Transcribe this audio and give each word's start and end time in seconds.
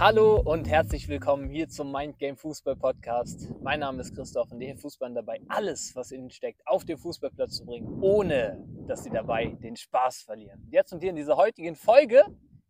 Hallo 0.00 0.40
und 0.40 0.68
herzlich 0.68 1.08
willkommen 1.08 1.48
hier 1.48 1.68
zum 1.68 1.90
Mind 1.90 2.20
Game 2.20 2.36
Fußball 2.36 2.76
Podcast. 2.76 3.52
Mein 3.60 3.80
Name 3.80 4.00
ist 4.00 4.14
Christoph 4.14 4.52
und 4.52 4.60
der 4.60 4.76
Fußball 4.76 5.12
dabei, 5.12 5.40
alles, 5.48 5.96
was 5.96 6.12
in 6.12 6.20
ihnen 6.20 6.30
steckt, 6.30 6.64
auf 6.68 6.84
den 6.84 6.96
Fußballplatz 6.96 7.56
zu 7.56 7.66
bringen, 7.66 7.98
ohne 8.00 8.64
dass 8.86 9.02
sie 9.02 9.10
dabei 9.10 9.46
den 9.60 9.74
Spaß 9.74 10.22
verlieren. 10.22 10.64
Jetzt 10.70 10.92
und 10.92 11.00
hier 11.00 11.10
in 11.10 11.16
dieser 11.16 11.36
heutigen 11.36 11.74
Folge 11.74 12.22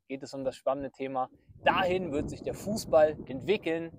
geht 0.09 0.23
es 0.23 0.33
um 0.33 0.43
das 0.43 0.57
spannende 0.57 0.91
Thema. 0.91 1.29
Dahin 1.63 2.13
wird 2.13 2.31
sich 2.31 2.41
der 2.43 2.55
Fußball 2.55 3.19
entwickeln, 3.27 3.93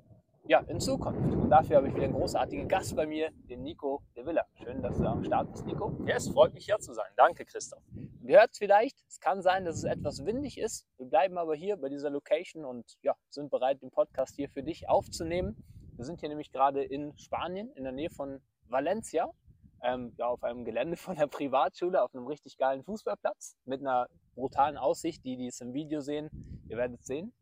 ja, 0.47 0.61
in 0.61 0.79
Zukunft. 0.79 1.31
Und 1.35 1.51
dafür 1.51 1.77
habe 1.77 1.87
ich 1.89 1.93
wieder 1.93 2.05
einen 2.05 2.15
großartigen 2.15 2.67
Gast 2.67 2.95
bei 2.95 3.05
mir, 3.05 3.29
den 3.47 3.61
Nico 3.61 4.01
de 4.15 4.25
Villa. 4.25 4.47
Schön, 4.55 4.81
dass 4.81 4.97
du 4.97 5.05
am 5.05 5.23
Start 5.23 5.51
bist, 5.51 5.67
Nico. 5.67 5.95
Ja, 6.07 6.15
es 6.15 6.27
freut 6.29 6.55
mich 6.55 6.65
hier 6.65 6.79
zu 6.79 6.95
sein. 6.95 7.11
Danke, 7.15 7.45
Christoph. 7.45 7.83
Ihr 8.29 8.37
hört 8.37 8.51
es 8.51 8.59
vielleicht, 8.59 8.95
es 9.07 9.19
kann 9.19 9.41
sein, 9.41 9.65
dass 9.65 9.77
es 9.77 9.85
etwas 9.85 10.23
windig 10.23 10.59
ist. 10.59 10.85
Wir 10.97 11.07
bleiben 11.07 11.39
aber 11.39 11.55
hier 11.55 11.77
bei 11.77 11.89
dieser 11.89 12.11
Location 12.11 12.63
und 12.63 12.95
ja, 13.01 13.15
sind 13.31 13.49
bereit, 13.49 13.81
den 13.81 13.89
Podcast 13.89 14.35
hier 14.35 14.47
für 14.49 14.61
dich 14.61 14.87
aufzunehmen. 14.87 15.55
Wir 15.95 16.05
sind 16.05 16.19
hier 16.19 16.29
nämlich 16.29 16.51
gerade 16.51 16.83
in 16.83 17.17
Spanien, 17.17 17.71
in 17.71 17.85
der 17.85 17.91
Nähe 17.91 18.11
von 18.11 18.39
Valencia, 18.67 19.31
ähm, 19.81 20.13
ja, 20.17 20.27
auf 20.27 20.43
einem 20.43 20.63
Gelände 20.63 20.95
von 20.95 21.15
der 21.15 21.25
Privatschule, 21.25 22.03
auf 22.03 22.13
einem 22.13 22.27
richtig 22.27 22.59
geilen 22.59 22.83
Fußballplatz 22.83 23.57
mit 23.65 23.79
einer 23.79 24.07
brutalen 24.35 24.77
Aussicht, 24.77 25.25
die, 25.25 25.35
die 25.35 25.47
es 25.47 25.59
im 25.59 25.73
Video 25.73 25.99
sehen, 25.99 26.29
ihr 26.69 26.77
werdet 26.77 26.99
es 26.99 27.07
sehen, 27.07 27.33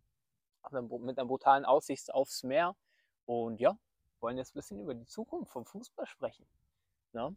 mit 0.72 1.20
einer 1.20 1.28
brutalen 1.28 1.66
Aussicht 1.66 2.14
aufs 2.14 2.44
Meer 2.44 2.78
und 3.26 3.59
ja, 3.59 3.78
wollen 4.22 4.38
jetzt 4.38 4.56
ein 4.56 4.59
bisschen 4.59 4.80
über 4.80 4.95
die 4.95 5.06
Zukunft 5.06 5.52
vom 5.52 5.66
Fußball 5.66 6.06
sprechen. 6.06 6.48
Ja? 7.12 7.30
Ne? 7.30 7.36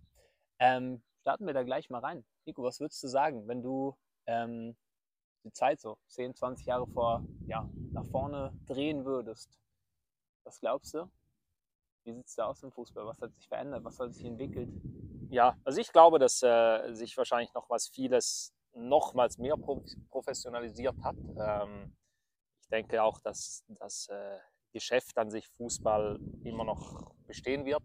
Ähm, 0.60 1.02
starten 1.20 1.46
wir 1.46 1.55
da 1.55 1.64
gleich 1.64 1.91
mal 1.91 1.98
rein. 1.98 2.24
Nico, 2.50 2.64
was 2.64 2.80
würdest 2.80 3.00
du 3.04 3.06
sagen, 3.06 3.46
wenn 3.46 3.62
du 3.62 3.97
ähm, 4.27 4.77
die 5.44 5.52
Zeit 5.52 5.78
so 5.80 5.98
10, 6.08 6.34
20 6.34 6.66
Jahre 6.66 6.84
vor, 6.88 7.25
ja, 7.47 7.70
nach 7.92 8.05
vorne 8.06 8.52
drehen 8.66 9.05
würdest? 9.05 9.56
Was 10.42 10.58
glaubst 10.58 10.94
du? 10.94 11.08
Wie 12.02 12.12
sieht 12.12 12.27
es 12.27 12.34
da 12.34 12.47
aus 12.47 12.60
im 12.64 12.72
Fußball? 12.72 13.06
Was 13.06 13.20
hat 13.20 13.33
sich 13.36 13.47
verändert? 13.47 13.84
Was 13.84 14.00
hat 14.00 14.12
sich 14.14 14.25
entwickelt? 14.25 14.69
Ja, 15.28 15.56
also 15.62 15.80
ich 15.80 15.92
glaube, 15.92 16.19
dass 16.19 16.42
äh, 16.42 16.92
sich 16.92 17.16
wahrscheinlich 17.16 17.55
noch 17.55 17.70
was 17.70 17.86
vieles 17.86 18.53
nochmals 18.72 19.38
mehr 19.38 19.55
professionalisiert 20.08 20.97
hat. 21.05 21.16
Ähm, 21.38 21.97
ich 22.62 22.69
denke 22.69 23.00
auch, 23.00 23.20
dass, 23.20 23.64
dass 23.69 24.08
äh, 24.08 24.38
Geschäft 24.72 25.16
an 25.19 25.30
sich 25.30 25.47
Fußball 25.50 26.19
immer 26.42 26.64
noch 26.64 27.14
bestehen 27.28 27.64
wird, 27.64 27.84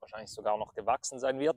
wahrscheinlich 0.00 0.30
sogar 0.30 0.58
noch 0.58 0.74
gewachsen 0.74 1.18
sein 1.18 1.38
wird. 1.38 1.56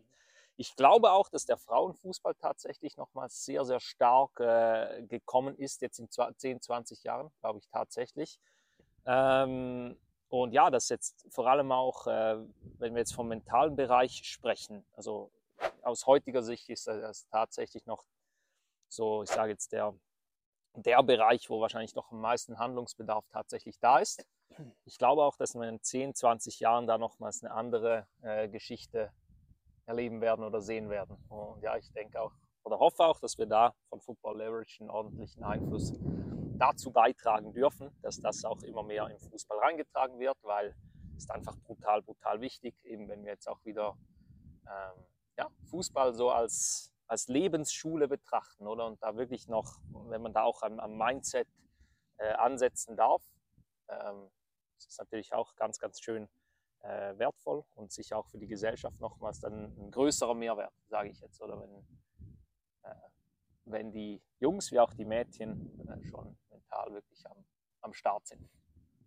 Ich 0.57 0.75
glaube 0.75 1.11
auch, 1.11 1.29
dass 1.29 1.45
der 1.45 1.57
Frauenfußball 1.57 2.35
tatsächlich 2.35 2.95
nochmals 2.95 3.43
sehr, 3.43 3.65
sehr 3.65 3.81
stark 3.81 4.39
äh, 4.39 5.03
gekommen 5.03 5.57
ist, 5.57 5.81
jetzt 5.81 5.99
in 5.99 6.09
10, 6.09 6.61
20 6.61 7.03
Jahren, 7.03 7.31
glaube 7.41 7.59
ich 7.59 7.67
tatsächlich. 7.67 8.39
Ähm, 9.05 9.97
und 10.29 10.53
ja, 10.53 10.69
das 10.69 10.89
jetzt 10.89 11.25
vor 11.29 11.47
allem 11.47 11.71
auch, 11.71 12.07
äh, 12.07 12.37
wenn 12.79 12.93
wir 12.93 12.99
jetzt 12.99 13.13
vom 13.13 13.27
mentalen 13.27 13.75
Bereich 13.75 14.21
sprechen, 14.23 14.85
also 14.93 15.31
aus 15.81 16.05
heutiger 16.05 16.41
Sicht 16.41 16.69
ist 16.69 16.87
das 16.87 17.27
tatsächlich 17.27 17.85
noch 17.85 18.05
so, 18.87 19.23
ich 19.23 19.29
sage 19.29 19.51
jetzt, 19.51 19.71
der, 19.71 19.93
der 20.73 21.03
Bereich, 21.03 21.49
wo 21.49 21.59
wahrscheinlich 21.59 21.95
noch 21.95 22.11
am 22.11 22.21
meisten 22.21 22.59
Handlungsbedarf 22.59 23.25
tatsächlich 23.29 23.79
da 23.79 23.99
ist. 23.99 24.25
Ich 24.85 24.97
glaube 24.97 25.23
auch, 25.23 25.35
dass 25.37 25.53
wir 25.55 25.67
in 25.67 25.81
10, 25.81 26.15
20 26.15 26.59
Jahren 26.59 26.87
da 26.87 26.97
nochmals 26.97 27.43
eine 27.43 27.53
andere 27.53 28.07
äh, 28.21 28.47
Geschichte 28.47 29.11
erleben 29.85 30.21
werden 30.21 30.43
oder 30.43 30.61
sehen 30.61 30.89
werden. 30.89 31.17
Und 31.29 31.61
ja, 31.61 31.77
ich 31.77 31.91
denke 31.93 32.21
auch 32.21 32.33
oder 32.65 32.79
hoffe 32.79 33.05
auch, 33.05 33.19
dass 33.19 33.37
wir 33.37 33.45
da 33.45 33.75
von 33.89 34.01
Football 34.01 34.39
Leverage 34.39 34.81
einen 34.81 34.89
ordentlichen 34.89 35.43
Einfluss 35.43 35.93
dazu 36.57 36.91
beitragen 36.91 37.53
dürfen, 37.53 37.91
dass 38.01 38.19
das 38.19 38.43
auch 38.43 38.61
immer 38.63 38.81
mehr 38.81 39.07
im 39.07 39.19
Fußball 39.19 39.59
reingetragen 39.59 40.19
wird, 40.19 40.37
weil 40.41 40.75
es 41.15 41.25
ist 41.25 41.31
einfach 41.31 41.55
brutal, 41.59 42.01
brutal 42.01 42.41
wichtig, 42.41 42.73
eben 42.83 43.07
wenn 43.07 43.23
wir 43.23 43.33
jetzt 43.33 43.47
auch 43.47 43.63
wieder 43.65 43.95
ähm, 44.67 45.05
ja, 45.37 45.47
Fußball 45.69 46.13
so 46.13 46.31
als, 46.31 46.91
als 47.07 47.27
Lebensschule 47.27 48.07
betrachten, 48.07 48.65
oder? 48.65 48.87
Und 48.87 49.01
da 49.03 49.15
wirklich 49.15 49.47
noch, 49.47 49.79
wenn 50.09 50.23
man 50.23 50.33
da 50.33 50.43
auch 50.43 50.63
am, 50.63 50.79
am 50.79 50.97
Mindset 50.97 51.47
äh, 52.17 52.33
ansetzen 52.33 52.97
darf, 52.97 53.21
ähm, 53.89 54.29
das 54.75 54.87
ist 54.87 54.99
natürlich 54.99 55.33
auch 55.33 55.55
ganz, 55.55 55.77
ganz 55.77 56.01
schön 56.01 56.27
äh, 56.85 57.17
wertvoll 57.17 57.63
und 57.75 57.91
sicher 57.91 58.17
auch 58.17 58.27
für 58.27 58.37
die 58.37 58.47
Gesellschaft 58.47 58.99
nochmals 58.99 59.39
dann 59.39 59.73
ein 59.77 59.91
größerer 59.91 60.35
Mehrwert, 60.35 60.73
sage 60.87 61.09
ich 61.09 61.19
jetzt. 61.19 61.41
Oder 61.41 61.59
wenn, 61.59 61.87
äh, 62.83 62.95
wenn 63.65 63.91
die 63.91 64.21
Jungs 64.39 64.71
wie 64.71 64.79
auch 64.79 64.93
die 64.93 65.05
Mädchen 65.05 65.79
äh, 65.87 66.03
schon 66.03 66.37
mental 66.49 66.93
wirklich 66.93 67.25
am, 67.29 67.43
am 67.81 67.93
Start 67.93 68.27
sind. 68.27 68.47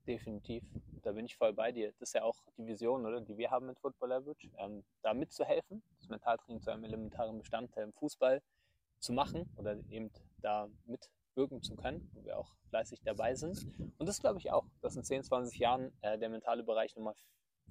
Definitiv, 0.06 0.64
da 1.02 1.12
bin 1.12 1.26
ich 1.26 1.36
voll 1.36 1.52
bei 1.52 1.70
dir. 1.70 1.92
Das 1.92 2.00
ist 2.00 2.14
ja 2.14 2.22
auch 2.22 2.42
die 2.56 2.66
Vision, 2.66 3.04
oder, 3.04 3.20
die 3.20 3.36
wir 3.36 3.50
haben 3.50 3.66
mit 3.66 3.78
Football 3.78 4.08
Leverage, 4.08 4.50
ähm, 4.58 4.84
da 5.02 5.12
mitzuhelfen, 5.12 5.82
das 5.98 6.08
Mentaltraining 6.08 6.62
zu 6.62 6.70
einem 6.70 6.84
elementaren 6.84 7.38
Bestandteil 7.38 7.84
im 7.84 7.92
Fußball 7.92 8.42
zu 8.98 9.12
machen 9.12 9.48
oder 9.56 9.76
eben 9.90 10.10
da 10.40 10.68
mit 10.86 11.10
wirken 11.34 11.62
zu 11.62 11.76
können, 11.76 12.10
wo 12.14 12.24
wir 12.24 12.36
auch 12.36 12.56
fleißig 12.70 13.00
dabei 13.04 13.34
sind. 13.34 13.64
Und 13.98 14.06
das 14.06 14.18
glaube 14.18 14.38
ich 14.38 14.50
auch, 14.50 14.64
dass 14.80 14.96
in 14.96 15.04
10, 15.04 15.22
20 15.22 15.58
Jahren 15.58 15.92
äh, 16.00 16.18
der 16.18 16.30
mentale 16.30 16.64
Bereich 16.64 16.96
nochmal 16.96 17.14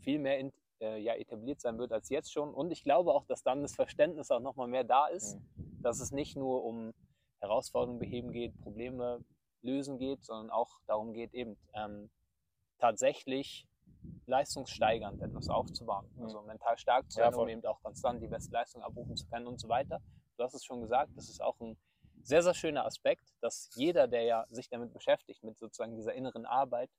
viel 0.01 0.19
mehr 0.19 0.39
in, 0.39 0.53
äh, 0.81 0.99
ja, 0.99 1.13
etabliert 1.15 1.61
sein 1.61 1.77
wird 1.77 1.91
als 1.91 2.09
jetzt 2.09 2.31
schon. 2.31 2.53
Und 2.53 2.71
ich 2.71 2.83
glaube 2.83 3.13
auch, 3.13 3.25
dass 3.25 3.43
dann 3.43 3.61
das 3.61 3.75
Verständnis 3.75 4.31
auch 4.31 4.39
nochmal 4.39 4.67
mehr 4.67 4.83
da 4.83 5.07
ist, 5.07 5.37
mhm. 5.37 5.81
dass 5.81 5.99
es 5.99 6.11
nicht 6.11 6.35
nur 6.35 6.63
um 6.63 6.93
Herausforderungen 7.39 7.99
beheben 7.99 8.31
geht, 8.31 8.59
Probleme 8.61 9.23
lösen 9.61 9.97
geht, 9.97 10.23
sondern 10.23 10.49
auch 10.49 10.79
darum 10.87 11.13
geht, 11.13 11.33
eben 11.33 11.57
ähm, 11.73 12.09
tatsächlich 12.79 13.67
leistungssteigernd 14.25 15.21
etwas 15.21 15.49
aufzubauen. 15.49 16.09
Mhm. 16.15 16.23
Also 16.23 16.41
mental 16.41 16.77
stark 16.77 17.09
zu 17.11 17.17
sein, 17.17 17.31
ja, 17.31 17.37
um 17.37 17.47
eben 17.47 17.65
auch 17.65 17.81
konstant 17.81 18.21
die 18.21 18.27
beste 18.27 18.53
Leistung 18.53 18.81
abrufen 18.81 19.15
zu 19.15 19.27
können 19.27 19.47
und 19.47 19.59
so 19.59 19.67
weiter. 19.67 20.01
Du 20.37 20.43
hast 20.43 20.53
es 20.53 20.63
schon 20.63 20.81
gesagt, 20.81 21.11
das 21.15 21.29
ist 21.29 21.41
auch 21.41 21.59
ein 21.59 21.77
sehr, 22.21 22.43
sehr 22.43 22.53
schöner 22.53 22.85
Aspekt, 22.85 23.33
dass 23.41 23.69
jeder, 23.75 24.07
der 24.07 24.23
ja 24.23 24.45
sich 24.49 24.69
damit 24.69 24.93
beschäftigt, 24.93 25.43
mit 25.43 25.57
sozusagen 25.57 25.95
dieser 25.95 26.13
inneren 26.13 26.45
Arbeit, 26.45 26.89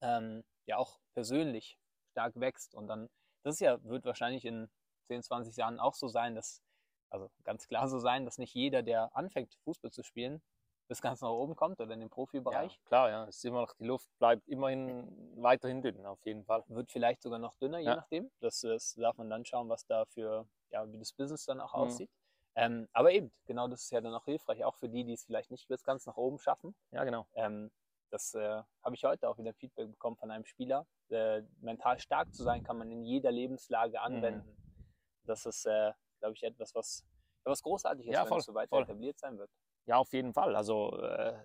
ähm, 0.00 0.44
ja 0.66 0.76
auch 0.76 0.98
persönlich 1.14 1.78
stark 2.14 2.38
wächst. 2.38 2.74
Und 2.74 2.86
dann, 2.86 3.08
das 3.42 3.56
ist 3.56 3.60
ja, 3.60 3.82
wird 3.84 4.04
wahrscheinlich 4.04 4.44
in 4.44 4.70
10, 5.08 5.22
20 5.24 5.56
Jahren 5.56 5.80
auch 5.80 5.94
so 5.94 6.08
sein, 6.08 6.34
dass, 6.34 6.62
also 7.10 7.28
ganz 7.42 7.66
klar 7.66 7.88
so 7.88 7.98
sein, 7.98 8.24
dass 8.24 8.38
nicht 8.38 8.54
jeder, 8.54 8.82
der 8.82 9.14
anfängt, 9.16 9.54
Fußball 9.64 9.90
zu 9.90 10.02
spielen, 10.02 10.40
bis 10.86 11.00
ganz 11.00 11.20
nach 11.22 11.30
oben 11.30 11.56
kommt 11.56 11.80
oder 11.80 11.92
in 11.94 12.00
den 12.00 12.10
Profibereich. 12.10 12.72
Ja, 12.72 12.88
klar, 12.88 13.10
ja. 13.10 13.24
Es 13.26 13.36
ist 13.36 13.44
immer 13.44 13.62
noch, 13.62 13.74
die 13.74 13.86
Luft 13.86 14.08
bleibt 14.18 14.46
immerhin 14.46 15.10
weiterhin 15.36 15.82
dünn, 15.82 16.04
auf 16.06 16.24
jeden 16.24 16.44
Fall. 16.44 16.62
Wird 16.68 16.90
vielleicht 16.90 17.22
sogar 17.22 17.38
noch 17.38 17.56
dünner, 17.56 17.78
je 17.78 17.86
ja. 17.86 17.96
nachdem. 17.96 18.30
Das, 18.40 18.60
das, 18.60 18.94
darf 18.94 19.16
man 19.16 19.30
dann 19.30 19.44
schauen, 19.44 19.68
was 19.68 19.86
da 19.86 20.04
für, 20.04 20.46
ja, 20.70 20.90
wie 20.92 20.98
das 20.98 21.12
Business 21.12 21.46
dann 21.46 21.60
auch 21.60 21.74
mhm. 21.74 21.80
aussieht. 21.80 22.10
Ähm, 22.56 22.88
aber 22.92 23.12
eben, 23.12 23.32
genau 23.46 23.66
das 23.66 23.84
ist 23.84 23.90
ja 23.90 24.00
dann 24.00 24.14
auch 24.14 24.26
hilfreich, 24.26 24.64
auch 24.64 24.76
für 24.76 24.88
die, 24.88 25.04
die 25.04 25.14
es 25.14 25.24
vielleicht 25.24 25.50
nicht 25.50 25.66
bis 25.66 25.82
ganz 25.82 26.06
nach 26.06 26.16
oben 26.16 26.38
schaffen. 26.38 26.74
Ja, 26.92 27.02
genau. 27.04 27.26
Ähm, 27.34 27.70
das 28.14 28.32
äh, 28.34 28.62
habe 28.84 28.94
ich 28.94 29.04
heute 29.04 29.28
auch 29.28 29.36
wieder 29.38 29.52
Feedback 29.54 29.90
bekommen 29.90 30.16
von 30.16 30.30
einem 30.30 30.44
Spieler. 30.44 30.86
Äh, 31.08 31.42
mental 31.60 31.98
stark 31.98 32.32
zu 32.32 32.44
sein, 32.44 32.62
kann 32.62 32.78
man 32.78 32.90
in 32.92 33.04
jeder 33.04 33.32
Lebenslage 33.32 33.98
mhm. 33.98 34.04
anwenden. 34.04 34.48
Mhm. 34.48 35.26
Das 35.26 35.44
ist, 35.46 35.66
äh, 35.66 35.92
glaube 36.20 36.34
ich, 36.36 36.42
etwas, 36.44 36.74
was, 36.76 37.04
was 37.42 37.60
großartig 37.60 38.06
ist, 38.06 38.14
ja, 38.14 38.20
voll, 38.20 38.36
wenn 38.36 38.38
es 38.38 38.44
so 38.46 38.54
weiter 38.54 38.68
voll. 38.68 38.84
etabliert 38.84 39.18
sein 39.18 39.36
wird. 39.36 39.50
Ja, 39.86 39.96
auf 39.96 40.12
jeden 40.12 40.32
Fall. 40.32 40.54
Also, 40.54 40.96
äh, 40.96 41.44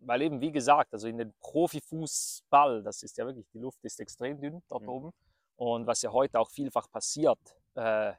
weil 0.00 0.22
eben, 0.22 0.40
wie 0.40 0.50
gesagt, 0.50 0.94
also 0.94 1.08
in 1.08 1.18
den 1.18 1.34
Profifußball, 1.40 2.82
das 2.82 3.02
ist 3.02 3.18
ja 3.18 3.26
wirklich, 3.26 3.46
die 3.50 3.58
Luft 3.58 3.84
ist 3.84 4.00
extrem 4.00 4.40
dünn 4.40 4.62
dort 4.68 4.84
mhm. 4.84 4.88
oben. 4.88 5.12
Und 5.56 5.86
was 5.86 6.00
ja 6.00 6.10
heute 6.10 6.40
auch 6.40 6.48
vielfach 6.48 6.90
passiert, 6.90 7.38
äh, 7.74 8.14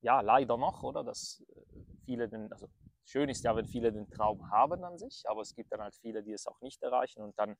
ja, 0.00 0.20
leider 0.22 0.56
noch, 0.56 0.82
oder? 0.82 1.04
Dass 1.04 1.40
äh, 1.54 1.62
viele 2.04 2.28
den, 2.28 2.52
also 2.52 2.68
schön 3.10 3.28
ist 3.28 3.44
ja, 3.44 3.54
wenn 3.56 3.66
viele 3.66 3.92
den 3.92 4.08
Traum 4.10 4.50
haben 4.50 4.84
an 4.84 4.98
sich, 4.98 5.24
aber 5.26 5.42
es 5.42 5.54
gibt 5.54 5.72
dann 5.72 5.80
halt 5.80 5.94
viele, 6.00 6.22
die 6.22 6.32
es 6.32 6.46
auch 6.46 6.60
nicht 6.60 6.82
erreichen 6.82 7.22
und 7.22 7.38
dann 7.38 7.56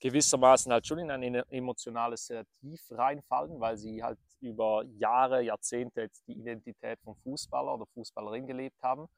gewissermaßen 0.00 0.72
halt 0.72 0.86
schon 0.86 0.98
in 0.98 1.10
ein 1.10 1.22
emotionales 1.50 2.32
Tief 2.60 2.80
reinfallen, 2.90 3.60
weil 3.60 3.76
sie 3.76 4.02
halt 4.02 4.18
über 4.40 4.84
Jahre, 4.84 5.42
Jahrzehnte 5.42 6.02
jetzt 6.02 6.26
die 6.28 6.38
Identität 6.38 7.00
vom 7.00 7.16
Fußballer 7.16 7.74
oder 7.74 7.86
Fußballerin 7.94 8.46
gelebt 8.46 8.80
haben, 8.82 9.08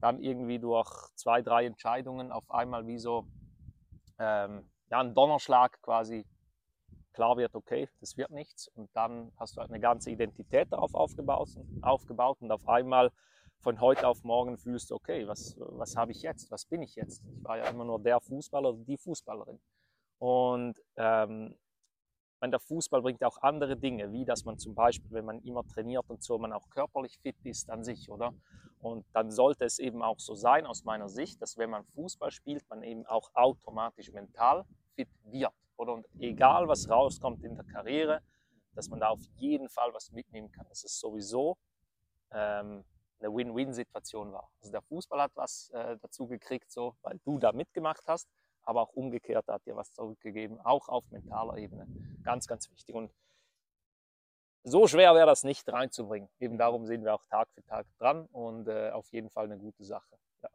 dann 0.00 0.20
irgendwie 0.20 0.58
durch 0.58 0.90
zwei, 1.14 1.40
drei 1.40 1.64
Entscheidungen 1.64 2.32
auf 2.32 2.50
einmal 2.50 2.86
wie 2.86 2.98
so 2.98 3.26
ähm, 4.18 4.70
ja, 4.90 5.00
ein 5.00 5.14
Donnerschlag 5.14 5.80
quasi 5.82 6.26
klar 7.12 7.36
wird, 7.38 7.54
okay, 7.54 7.88
das 8.00 8.16
wird 8.16 8.30
nichts. 8.30 8.68
Und 8.68 8.90
dann 8.94 9.32
hast 9.38 9.56
du 9.56 9.60
halt 9.60 9.70
eine 9.70 9.80
ganze 9.80 10.10
Identität 10.10 10.70
darauf 10.70 10.94
aufgebaut, 10.94 11.48
aufgebaut 11.80 12.38
und 12.40 12.52
auf 12.52 12.68
einmal 12.68 13.10
von 13.60 13.80
heute 13.80 14.06
auf 14.06 14.22
morgen 14.22 14.58
fühlst 14.58 14.90
du, 14.90 14.94
okay, 14.94 15.26
was, 15.26 15.56
was 15.58 15.96
habe 15.96 16.12
ich 16.12 16.22
jetzt? 16.22 16.50
Was 16.50 16.66
bin 16.66 16.82
ich 16.82 16.94
jetzt? 16.94 17.22
Ich 17.26 17.44
war 17.44 17.58
ja 17.58 17.68
immer 17.68 17.84
nur 17.84 18.00
der 18.00 18.20
Fußballer 18.20 18.70
oder 18.70 18.84
die 18.84 18.96
Fußballerin. 18.96 19.58
Und 20.18 20.80
ähm, 20.96 21.56
der 22.50 22.60
Fußball 22.60 23.02
bringt 23.02 23.24
auch 23.24 23.38
andere 23.42 23.76
Dinge, 23.76 24.12
wie 24.12 24.24
dass 24.24 24.44
man 24.44 24.58
zum 24.58 24.74
Beispiel, 24.74 25.10
wenn 25.10 25.24
man 25.24 25.40
immer 25.40 25.64
trainiert 25.66 26.04
und 26.08 26.22
so, 26.22 26.38
man 26.38 26.52
auch 26.52 26.68
körperlich 26.70 27.18
fit 27.18 27.36
ist 27.44 27.70
an 27.70 27.82
sich, 27.82 28.10
oder? 28.10 28.34
Und 28.78 29.04
dann 29.12 29.30
sollte 29.30 29.64
es 29.64 29.78
eben 29.78 30.02
auch 30.02 30.20
so 30.20 30.34
sein, 30.34 30.66
aus 30.66 30.84
meiner 30.84 31.08
Sicht, 31.08 31.40
dass 31.42 31.56
wenn 31.56 31.70
man 31.70 31.84
Fußball 31.84 32.30
spielt, 32.30 32.68
man 32.68 32.82
eben 32.82 33.04
auch 33.06 33.30
automatisch 33.34 34.12
mental 34.12 34.64
fit 34.94 35.08
wird, 35.24 35.52
oder? 35.76 35.94
Und 35.94 36.06
egal, 36.18 36.68
was 36.68 36.88
rauskommt 36.88 37.42
in 37.42 37.56
der 37.56 37.64
Karriere, 37.64 38.20
dass 38.74 38.88
man 38.88 39.00
da 39.00 39.08
auf 39.08 39.22
jeden 39.36 39.68
Fall 39.68 39.92
was 39.92 40.12
mitnehmen 40.12 40.52
kann. 40.52 40.66
Das 40.68 40.84
ist 40.84 41.00
sowieso 41.00 41.56
ähm, 42.30 42.84
eine 43.20 43.34
Win-Win-Situation 43.34 44.32
war. 44.32 44.50
Also 44.60 44.72
der 44.72 44.82
Fußball 44.82 45.20
hat 45.22 45.32
was 45.34 45.70
äh, 45.70 45.96
dazu 46.02 46.26
gekriegt, 46.26 46.70
so, 46.70 46.94
weil 47.02 47.18
du 47.24 47.38
da 47.38 47.52
mitgemacht 47.52 48.06
hast 48.06 48.28
aber 48.66 48.82
auch 48.82 48.92
umgekehrt 48.92 49.46
hat 49.48 49.64
dir 49.64 49.76
was 49.76 49.92
zurückgegeben, 49.94 50.60
auch 50.60 50.88
auf 50.88 51.08
mentaler 51.10 51.56
Ebene. 51.56 51.86
Ganz, 52.24 52.46
ganz 52.46 52.70
wichtig. 52.70 52.94
Und 52.94 53.12
so 54.64 54.88
schwer 54.88 55.14
wäre 55.14 55.26
das 55.26 55.44
nicht 55.44 55.68
reinzubringen. 55.68 56.28
Eben 56.40 56.58
darum 56.58 56.84
sind 56.84 57.04
wir 57.04 57.14
auch 57.14 57.24
Tag 57.26 57.48
für 57.52 57.62
Tag 57.62 57.86
dran 57.98 58.26
und 58.26 58.66
äh, 58.66 58.90
auf 58.90 59.08
jeden 59.12 59.30
Fall 59.30 59.44
eine 59.44 59.56
gute 59.56 59.84
Sache. 59.84 60.18
Ja. 60.42 60.50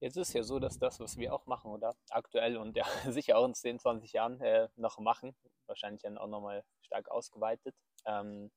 Jetzt 0.00 0.18
ist 0.18 0.34
ja 0.34 0.42
so, 0.42 0.58
dass 0.58 0.78
das, 0.78 1.00
was 1.00 1.16
wir 1.16 1.34
auch 1.34 1.46
machen, 1.46 1.70
oder 1.70 1.96
aktuell 2.10 2.58
und 2.58 2.76
ja 2.76 2.84
sicher 3.10 3.38
auch 3.38 3.46
in 3.46 3.54
10, 3.54 3.78
20 3.78 4.12
Jahren 4.12 4.40
äh, 4.42 4.68
noch 4.76 4.98
machen, 4.98 5.34
wahrscheinlich 5.66 6.02
dann 6.02 6.18
auch 6.18 6.28
nochmal 6.28 6.62
stark 6.82 7.10
ausgeweitet, 7.10 7.74
ähm, 8.04 8.50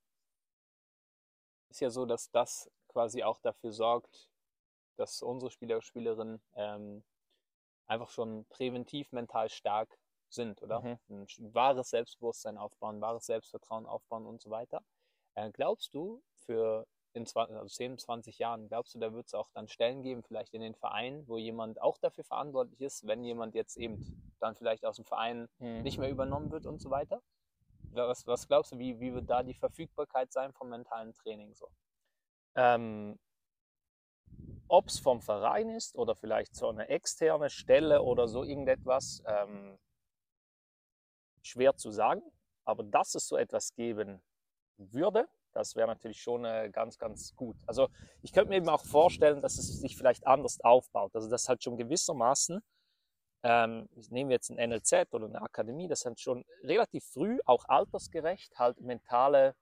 ist 1.69 1.79
ja 1.79 1.89
so, 1.89 2.05
dass 2.05 2.29
das 2.31 2.69
quasi 2.91 3.23
auch 3.23 3.39
dafür 3.39 3.71
sorgt, 3.71 4.29
dass 4.97 5.21
unsere 5.21 5.51
Spieler 5.51 5.75
und 5.75 5.83
Spielerinnen 5.83 6.41
ähm, 6.55 7.03
einfach 7.87 8.09
schon 8.09 8.45
präventiv 8.45 9.11
mental 9.11 9.49
stark 9.49 9.97
sind, 10.29 10.61
oder? 10.61 10.81
Mhm. 10.81 10.99
Ein 11.09 11.53
wahres 11.53 11.89
Selbstbewusstsein 11.89 12.57
aufbauen, 12.57 13.01
wahres 13.01 13.25
Selbstvertrauen 13.25 13.85
aufbauen 13.85 14.25
und 14.25 14.41
so 14.41 14.49
weiter. 14.49 14.81
Äh, 15.35 15.51
glaubst 15.51 15.93
du, 15.93 16.21
für 16.45 16.87
in 17.13 17.25
20, 17.25 17.55
also 17.57 17.67
10, 17.67 17.97
20 17.97 18.39
Jahren, 18.39 18.67
glaubst 18.67 18.95
du, 18.95 18.99
da 18.99 19.13
wird 19.13 19.27
es 19.27 19.33
auch 19.33 19.49
dann 19.53 19.67
Stellen 19.67 20.01
geben, 20.01 20.23
vielleicht 20.23 20.53
in 20.53 20.61
den 20.61 20.75
Vereinen, 20.75 21.27
wo 21.27 21.37
jemand 21.37 21.81
auch 21.81 21.97
dafür 21.97 22.23
verantwortlich 22.23 22.79
ist, 22.79 23.05
wenn 23.05 23.23
jemand 23.23 23.53
jetzt 23.53 23.75
eben 23.77 24.33
dann 24.39 24.55
vielleicht 24.55 24.85
aus 24.85 24.95
dem 24.95 25.05
Verein 25.05 25.49
mhm. 25.59 25.81
nicht 25.81 25.97
mehr 25.97 26.09
übernommen 26.09 26.51
wird 26.51 26.65
und 26.65 26.79
so 26.79 26.89
weiter? 26.89 27.21
Was, 27.93 28.25
was 28.25 28.47
glaubst 28.47 28.71
du, 28.71 28.79
wie, 28.79 28.99
wie 29.01 29.13
wird 29.13 29.29
da 29.29 29.43
die 29.43 29.53
Verfügbarkeit 29.53 30.31
sein 30.31 30.53
vom 30.53 30.69
mentalen 30.69 31.13
Training 31.13 31.53
so? 31.53 31.67
Ähm, 32.55 33.17
ob 34.67 34.87
es 34.87 34.99
vom 34.99 35.21
Verein 35.21 35.69
ist 35.69 35.95
oder 35.95 36.15
vielleicht 36.15 36.55
so 36.55 36.69
eine 36.69 36.87
externe 36.87 37.49
Stelle 37.49 38.03
oder 38.03 38.27
so 38.27 38.43
irgendetwas, 38.43 39.21
ähm, 39.25 39.77
schwer 41.41 41.75
zu 41.75 41.91
sagen. 41.91 42.21
Aber 42.63 42.83
dass 42.83 43.15
es 43.15 43.27
so 43.27 43.35
etwas 43.35 43.73
geben 43.73 44.21
würde, 44.77 45.27
das 45.53 45.75
wäre 45.75 45.87
natürlich 45.87 46.21
schon 46.21 46.45
äh, 46.45 46.69
ganz, 46.71 46.97
ganz 46.97 47.35
gut. 47.35 47.57
Also 47.67 47.89
ich 48.21 48.31
könnte 48.31 48.49
mir 48.49 48.57
eben 48.57 48.69
auch 48.69 48.85
vorstellen, 48.85 49.41
dass 49.41 49.57
es 49.57 49.81
sich 49.81 49.97
vielleicht 49.97 50.25
anders 50.25 50.61
aufbaut. 50.61 51.13
Also 51.15 51.29
das 51.29 51.49
halt 51.49 51.61
schon 51.63 51.77
gewissermaßen, 51.77 52.61
ähm, 53.43 53.89
nehmen 54.09 54.29
wir 54.29 54.35
jetzt 54.35 54.51
ein 54.51 54.69
NLZ 54.69 55.13
oder 55.13 55.25
eine 55.25 55.41
Akademie, 55.41 55.87
das 55.87 56.05
halt 56.05 56.19
schon 56.19 56.45
relativ 56.63 57.03
früh, 57.05 57.39
auch 57.45 57.65
altersgerecht, 57.67 58.57
halt 58.57 58.79
mentale 58.79 59.55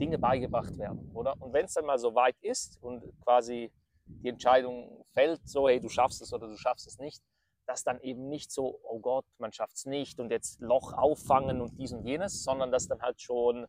Dinge 0.00 0.18
beigebracht 0.18 0.76
werden, 0.78 1.10
oder? 1.14 1.40
Und 1.40 1.52
wenn 1.52 1.66
es 1.66 1.74
dann 1.74 1.84
mal 1.84 1.98
so 1.98 2.14
weit 2.14 2.36
ist 2.40 2.82
und 2.82 3.02
quasi 3.22 3.70
die 4.06 4.28
Entscheidung 4.28 5.04
fällt, 5.12 5.46
so, 5.48 5.68
hey, 5.68 5.80
du 5.80 5.88
schaffst 5.88 6.22
es 6.22 6.32
oder 6.32 6.48
du 6.48 6.56
schaffst 6.56 6.86
es 6.86 6.98
nicht, 6.98 7.22
dass 7.66 7.84
dann 7.84 8.00
eben 8.00 8.28
nicht 8.28 8.50
so, 8.50 8.80
oh 8.82 8.98
Gott, 8.98 9.26
man 9.38 9.52
schafft 9.52 9.76
es 9.76 9.86
nicht 9.86 10.18
und 10.18 10.30
jetzt 10.30 10.60
Loch 10.60 10.92
auffangen 10.92 11.60
und 11.60 11.78
dies 11.78 11.92
und 11.92 12.04
jenes, 12.04 12.42
sondern 12.42 12.72
dass 12.72 12.88
dann 12.88 13.00
halt 13.00 13.20
schon 13.20 13.66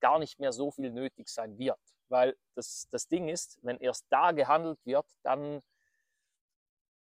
gar 0.00 0.18
nicht 0.18 0.40
mehr 0.40 0.52
so 0.52 0.70
viel 0.70 0.90
nötig 0.90 1.28
sein 1.28 1.56
wird. 1.58 1.78
Weil 2.08 2.36
das, 2.54 2.88
das 2.90 3.06
Ding 3.06 3.28
ist, 3.28 3.58
wenn 3.62 3.78
erst 3.78 4.06
da 4.10 4.32
gehandelt 4.32 4.78
wird, 4.84 5.06
dann, 5.22 5.60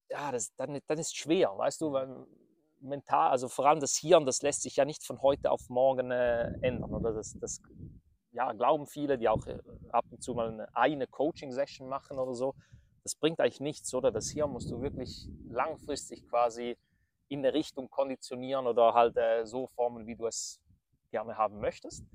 ja, 0.09 0.31
das, 0.31 0.53
dann, 0.55 0.79
dann 0.87 0.97
ist 0.97 1.15
schwer, 1.15 1.57
weißt 1.57 1.79
du, 1.81 1.91
weil 1.93 2.25
mental, 2.81 3.29
also 3.29 3.47
vor 3.47 3.65
allem 3.65 3.79
das 3.79 3.97
Hirn, 3.97 4.25
das 4.25 4.41
lässt 4.41 4.63
sich 4.63 4.75
ja 4.75 4.85
nicht 4.85 5.05
von 5.05 5.21
heute 5.21 5.51
auf 5.51 5.69
morgen 5.69 6.11
äh, 6.11 6.51
ändern. 6.61 6.93
Oder 6.93 7.13
das, 7.13 7.37
das 7.39 7.61
ja, 8.31 8.51
glauben 8.53 8.87
viele, 8.87 9.17
die 9.17 9.29
auch 9.29 9.45
äh, 9.47 9.59
ab 9.89 10.05
und 10.09 10.21
zu 10.21 10.33
mal 10.33 10.67
eine, 10.73 11.07
Coaching-Session 11.07 11.87
machen 11.87 12.19
oder 12.19 12.33
so. 12.33 12.55
Das 13.03 13.15
bringt 13.15 13.39
eigentlich 13.39 13.61
nichts, 13.61 13.93
oder? 13.93 14.11
Das 14.11 14.29
hier 14.29 14.47
musst 14.47 14.69
du 14.69 14.81
wirklich 14.81 15.27
langfristig 15.49 16.27
quasi 16.27 16.77
in 17.29 17.39
eine 17.39 17.53
Richtung 17.53 17.89
konditionieren 17.89 18.67
oder 18.67 18.93
halt 18.93 19.17
äh, 19.17 19.45
so 19.45 19.67
formen, 19.67 20.07
wie 20.07 20.15
du 20.15 20.27
es 20.27 20.61
gerne 21.11 21.37
haben 21.37 21.59
möchtest 21.59 22.05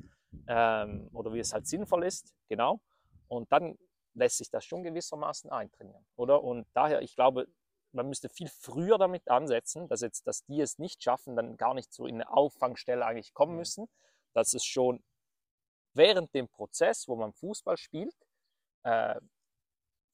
ähm, 0.47 1.09
oder 1.13 1.33
wie 1.33 1.39
es 1.39 1.53
halt 1.53 1.67
sinnvoll 1.67 2.05
ist, 2.05 2.35
genau. 2.49 2.81
Und 3.29 3.51
dann 3.53 3.79
lässt 4.15 4.39
sich 4.39 4.51
das 4.51 4.65
schon 4.65 4.83
gewissermaßen 4.83 5.51
eintrainieren, 5.51 6.05
oder? 6.17 6.43
Und 6.43 6.67
daher, 6.75 7.01
ich 7.03 7.15
glaube, 7.15 7.47
man 7.93 8.09
müsste 8.09 8.29
viel 8.29 8.49
früher 8.49 8.99
damit 8.99 9.29
ansetzen, 9.29 9.89
dass 9.89 10.01
jetzt, 10.01 10.27
dass 10.27 10.45
die 10.45 10.61
es 10.61 10.79
nicht 10.79 11.03
schaffen, 11.03 11.37
dann 11.37 11.57
gar 11.57 11.75
nicht 11.75 11.93
so 11.93 12.07
in 12.07 12.17
eine 12.17 12.31
Auffangstelle 12.31 13.05
eigentlich 13.05 13.35
kommen 13.35 13.57
müssen, 13.57 13.87
dass 14.35 14.55
es 14.55 14.65
schon 14.65 15.03
während 15.95 16.35
dem 16.35 16.49
Prozess, 16.49 17.07
wo 17.09 17.17
man 17.17 17.33
Fußball 17.33 17.77
spielt, 17.77 18.15
äh, 18.85 19.21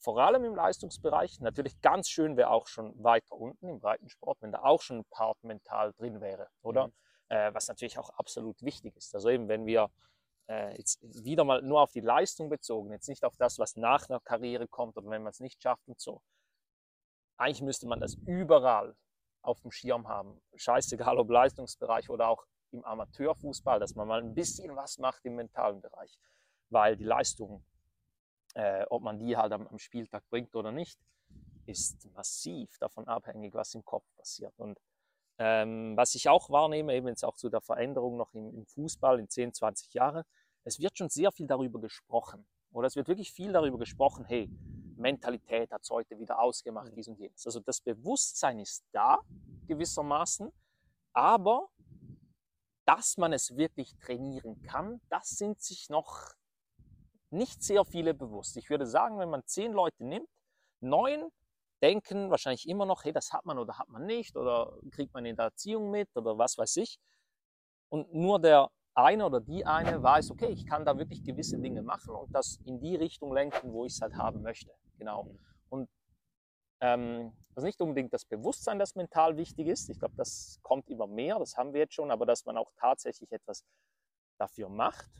vor 0.00 0.18
allem 0.18 0.44
im 0.44 0.54
Leistungsbereich, 0.54 1.40
natürlich 1.40 1.80
ganz 1.80 2.08
schön 2.08 2.36
wäre 2.36 2.50
auch 2.50 2.68
schon 2.68 3.02
weiter 3.02 3.34
unten 3.34 3.68
im 3.68 3.80
Breitensport, 3.80 4.40
wenn 4.40 4.52
da 4.52 4.62
auch 4.62 4.80
schon 4.80 4.98
ein 4.98 5.04
Part 5.10 5.42
mental 5.42 5.92
drin 5.94 6.20
wäre, 6.20 6.48
oder? 6.62 6.88
Mhm. 6.88 6.92
Äh, 7.30 7.54
was 7.54 7.68
natürlich 7.68 7.98
auch 7.98 8.10
absolut 8.10 8.62
wichtig 8.62 8.96
ist. 8.96 9.14
Also 9.14 9.28
eben, 9.28 9.48
wenn 9.48 9.66
wir 9.66 9.90
äh, 10.48 10.76
jetzt 10.76 11.00
wieder 11.24 11.44
mal 11.44 11.62
nur 11.62 11.82
auf 11.82 11.92
die 11.92 12.00
Leistung 12.00 12.48
bezogen, 12.48 12.92
jetzt 12.92 13.08
nicht 13.08 13.24
auf 13.24 13.36
das, 13.36 13.58
was 13.58 13.76
nach 13.76 14.08
einer 14.08 14.20
Karriere 14.20 14.66
kommt 14.68 14.96
oder 14.96 15.10
wenn 15.10 15.22
man 15.22 15.30
es 15.30 15.40
nicht 15.40 15.62
schafft 15.62 15.86
und 15.88 16.00
so. 16.00 16.22
Eigentlich 17.36 17.62
müsste 17.62 17.86
man 17.86 18.00
das 18.00 18.14
überall 18.26 18.96
auf 19.42 19.60
dem 19.60 19.70
Schirm 19.70 20.08
haben. 20.08 20.40
Scheißegal, 20.54 21.18
ob 21.18 21.30
Leistungsbereich 21.30 22.08
oder 22.08 22.28
auch 22.28 22.46
im 22.72 22.84
Amateurfußball, 22.84 23.80
dass 23.80 23.94
man 23.94 24.08
mal 24.08 24.20
ein 24.20 24.34
bisschen 24.34 24.74
was 24.76 24.98
macht 24.98 25.24
im 25.24 25.36
mentalen 25.36 25.80
Bereich, 25.80 26.18
weil 26.70 26.96
die 26.96 27.04
Leistung, 27.04 27.64
äh, 28.54 28.84
ob 28.90 29.02
man 29.02 29.18
die 29.18 29.36
halt 29.36 29.52
am, 29.52 29.66
am, 29.66 29.78
Spieltag 29.78 30.28
bringt 30.28 30.54
oder 30.54 30.72
nicht, 30.72 30.98
ist 31.66 32.08
massiv 32.14 32.78
davon 32.78 33.06
abhängig, 33.06 33.54
was 33.54 33.74
im 33.74 33.84
Kopf 33.84 34.06
passiert. 34.16 34.58
Und 34.58 34.80
ähm, 35.38 35.96
was 35.96 36.14
ich 36.14 36.28
auch 36.28 36.50
wahrnehme, 36.50 36.94
eben 36.94 37.08
jetzt 37.08 37.24
auch 37.24 37.36
zu 37.36 37.48
der 37.48 37.60
Veränderung 37.60 38.16
noch 38.16 38.34
im, 38.34 38.54
im 38.54 38.66
Fußball 38.66 39.20
in 39.20 39.28
10, 39.28 39.54
20 39.54 39.94
Jahren, 39.94 40.24
es 40.64 40.80
wird 40.80 40.98
schon 40.98 41.08
sehr 41.08 41.30
viel 41.32 41.46
darüber 41.46 41.80
gesprochen. 41.80 42.46
Oder 42.72 42.88
es 42.88 42.96
wird 42.96 43.08
wirklich 43.08 43.32
viel 43.32 43.52
darüber 43.52 43.78
gesprochen, 43.78 44.24
hey, 44.24 44.50
Mentalität 44.96 45.70
hat 45.70 45.82
es 45.82 45.90
heute 45.90 46.18
wieder 46.18 46.38
ausgemacht, 46.40 46.92
dies 46.94 47.08
und 47.08 47.18
jenes. 47.18 47.46
Also 47.46 47.60
das 47.60 47.80
Bewusstsein 47.80 48.58
ist 48.58 48.84
da, 48.92 49.20
gewissermaßen, 49.66 50.50
aber 51.12 51.68
dass 52.88 53.18
man 53.18 53.34
es 53.34 53.54
wirklich 53.54 53.94
trainieren 53.98 54.62
kann, 54.62 54.98
das 55.10 55.28
sind 55.28 55.60
sich 55.60 55.90
noch 55.90 56.32
nicht 57.28 57.62
sehr 57.62 57.84
viele 57.84 58.14
bewusst. 58.14 58.56
Ich 58.56 58.70
würde 58.70 58.86
sagen, 58.86 59.18
wenn 59.18 59.28
man 59.28 59.44
zehn 59.44 59.74
Leute 59.74 60.02
nimmt, 60.02 60.30
neun 60.80 61.28
denken 61.82 62.30
wahrscheinlich 62.30 62.66
immer 62.66 62.86
noch, 62.86 63.04
hey, 63.04 63.12
das 63.12 63.30
hat 63.34 63.44
man 63.44 63.58
oder 63.58 63.78
hat 63.78 63.90
man 63.90 64.06
nicht 64.06 64.36
oder 64.36 64.72
kriegt 64.90 65.12
man 65.12 65.26
in 65.26 65.36
der 65.36 65.44
Erziehung 65.44 65.90
mit 65.90 66.08
oder 66.16 66.38
was 66.38 66.56
weiß 66.56 66.76
ich. 66.78 66.98
Und 67.90 68.14
nur 68.14 68.40
der 68.40 68.70
eine 68.94 69.26
oder 69.26 69.42
die 69.42 69.66
eine 69.66 70.02
weiß, 70.02 70.30
okay, 70.30 70.48
ich 70.48 70.64
kann 70.64 70.86
da 70.86 70.96
wirklich 70.96 71.22
gewisse 71.22 71.58
Dinge 71.58 71.82
machen 71.82 72.14
und 72.14 72.34
das 72.34 72.58
in 72.64 72.80
die 72.80 72.96
Richtung 72.96 73.34
lenken, 73.34 73.70
wo 73.70 73.84
ich 73.84 73.92
es 73.92 74.00
halt 74.00 74.14
haben 74.14 74.40
möchte. 74.40 74.72
Genau. 74.98 75.24
Mhm. 75.24 75.38
Und 75.68 75.90
ähm, 76.80 77.32
also 77.54 77.66
nicht 77.66 77.80
unbedingt 77.80 78.12
das 78.12 78.24
Bewusstsein, 78.24 78.78
das 78.78 78.94
mental 78.94 79.36
wichtig 79.36 79.66
ist. 79.66 79.88
Ich 79.90 79.98
glaube, 79.98 80.14
das 80.16 80.58
kommt 80.62 80.88
immer 80.88 81.06
mehr, 81.06 81.38
das 81.38 81.56
haben 81.56 81.72
wir 81.72 81.80
jetzt 81.80 81.94
schon, 81.94 82.10
aber 82.10 82.24
dass 82.26 82.44
man 82.44 82.56
auch 82.56 82.70
tatsächlich 82.76 83.32
etwas 83.32 83.64
dafür 84.38 84.68
macht 84.68 85.10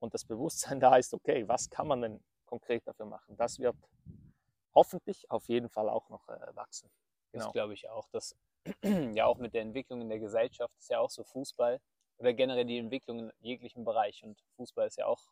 und 0.00 0.12
das 0.14 0.24
Bewusstsein 0.24 0.80
da 0.80 0.96
ist, 0.96 1.14
okay, 1.14 1.46
was 1.48 1.70
kann 1.70 1.86
man 1.86 2.02
denn 2.02 2.24
konkret 2.46 2.86
dafür 2.86 3.06
machen? 3.06 3.36
Das 3.36 3.58
wird 3.58 3.76
hoffentlich 4.74 5.30
auf 5.30 5.48
jeden 5.48 5.68
Fall 5.68 5.88
auch 5.88 6.08
noch 6.08 6.28
äh, 6.28 6.56
wachsen. 6.56 6.90
Genau. 7.32 7.44
Das 7.44 7.52
glaube 7.52 7.74
ich 7.74 7.88
auch. 7.88 8.08
Dass 8.10 8.36
ja 9.14 9.26
auch 9.26 9.38
mit 9.38 9.54
der 9.54 9.62
Entwicklung 9.62 10.00
in 10.00 10.08
der 10.08 10.18
Gesellschaft 10.18 10.76
ist 10.78 10.90
ja 10.90 10.98
auch 10.98 11.10
so 11.10 11.24
Fußball 11.24 11.80
oder 12.18 12.32
generell 12.32 12.64
die 12.64 12.78
Entwicklung 12.78 13.18
in 13.20 13.32
jeglichem 13.40 13.84
Bereich. 13.84 14.22
Und 14.22 14.42
Fußball 14.56 14.86
ist 14.86 14.98
ja 14.98 15.06
auch 15.06 15.28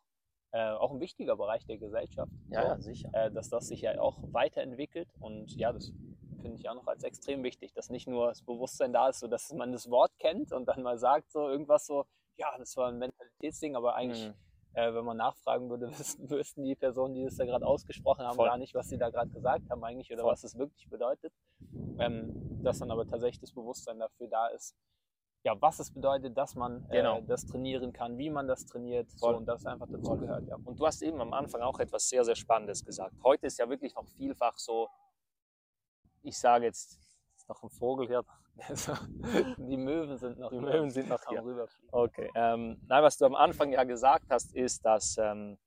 äh, 0.51 0.71
auch 0.71 0.91
ein 0.91 0.99
wichtiger 0.99 1.35
Bereich 1.35 1.65
der 1.65 1.77
Gesellschaft. 1.77 2.31
Ja, 2.49 2.61
so, 2.61 2.67
ja 2.67 2.79
sicher. 2.79 3.09
Äh, 3.13 3.31
dass 3.31 3.49
das 3.49 3.67
sich 3.67 3.81
ja 3.81 3.99
auch 3.99 4.17
weiterentwickelt 4.31 5.09
und 5.19 5.55
ja, 5.55 5.71
das 5.71 5.93
finde 6.41 6.57
ich 6.57 6.69
auch 6.69 6.75
noch 6.75 6.87
als 6.87 7.03
extrem 7.03 7.43
wichtig, 7.43 7.73
dass 7.73 7.89
nicht 7.89 8.07
nur 8.07 8.27
das 8.27 8.41
Bewusstsein 8.41 8.93
da 8.93 9.09
ist, 9.09 9.19
so 9.19 9.27
dass 9.27 9.53
man 9.53 9.71
das 9.71 9.89
Wort 9.89 10.11
kennt 10.19 10.51
und 10.51 10.65
dann 10.65 10.81
mal 10.81 10.97
sagt 10.97 11.31
so 11.31 11.47
irgendwas 11.47 11.85
so, 11.85 12.05
ja, 12.35 12.47
das 12.57 12.75
war 12.77 12.89
ein 12.89 12.97
Mentalitätsding, 12.97 13.75
aber 13.75 13.95
eigentlich, 13.95 14.27
mhm. 14.27 14.33
äh, 14.73 14.93
wenn 14.93 15.05
man 15.05 15.17
nachfragen 15.17 15.69
würde, 15.69 15.87
wüssten, 15.99 16.29
wüssten 16.29 16.63
die 16.63 16.75
Personen, 16.75 17.13
die 17.13 17.23
das 17.23 17.35
da 17.35 17.45
gerade 17.45 17.65
ausgesprochen 17.65 18.25
haben, 18.25 18.35
Voll. 18.35 18.47
gar 18.47 18.57
nicht, 18.57 18.73
was 18.73 18.89
sie 18.89 18.97
da 18.97 19.09
gerade 19.09 19.29
gesagt 19.29 19.69
haben 19.69 19.83
eigentlich 19.83 20.11
oder 20.11 20.23
Voll. 20.23 20.31
was 20.31 20.43
es 20.43 20.57
wirklich 20.57 20.89
bedeutet. 20.89 21.33
Ähm, 21.99 22.63
dass 22.63 22.79
dann 22.79 22.91
aber 22.91 23.05
tatsächlich 23.07 23.39
das 23.39 23.53
Bewusstsein 23.53 23.99
dafür 23.99 24.27
da 24.27 24.47
ist, 24.47 24.75
ja, 25.43 25.59
was 25.59 25.79
es 25.79 25.91
bedeutet, 25.91 26.37
dass 26.37 26.55
man 26.55 26.87
Genau. 26.89 27.17
äh, 27.17 27.23
das 27.23 27.45
trainieren 27.45 27.91
kann, 27.93 28.17
wie 28.17 28.29
man 28.29 28.47
das 28.47 28.65
trainiert, 28.65 29.11
Voll. 29.13 29.33
so 29.33 29.37
und 29.37 29.45
das 29.45 29.65
einfach 29.65 29.87
dazu 29.89 30.15
gehört. 30.17 30.47
Ja. 30.47 30.55
Und 30.63 30.79
du 30.79 30.85
hast 30.85 31.01
eben 31.01 31.19
am 31.19 31.33
Anfang 31.33 31.61
auch 31.61 31.79
etwas 31.79 32.07
sehr, 32.09 32.23
sehr 32.23 32.35
Spannendes 32.35 32.85
gesagt. 32.85 33.15
Heute 33.23 33.47
ist 33.47 33.57
ja 33.57 33.67
wirklich 33.69 33.95
noch 33.95 34.05
vielfach 34.07 34.57
so, 34.57 34.87
ich 36.23 36.37
sage 36.37 36.65
jetzt, 36.65 36.99
ist 37.35 37.49
noch 37.49 37.63
ein 37.63 37.69
Vogel 37.69 38.07
hier. 38.07 38.23
Die 39.57 39.77
Möwen 39.77 40.17
sind 40.17 40.37
noch 40.37 40.51
Die. 40.51 40.59
Möwen 40.59 40.91
sind 40.91 41.09
noch 41.09 41.23
hier. 41.27 41.43
rüberfliegen. 41.43 41.89
Okay. 41.91 42.29
Ähm, 42.35 42.79
nein, 42.87 43.01
was 43.03 43.17
du 43.17 43.25
am 43.25 43.33
Anfang 43.33 43.71
ja 43.71 43.83
gesagt 43.83 44.25
hast, 44.29 44.53
ist, 44.53 44.85
dass 44.85 45.17
ähm, 45.17 45.57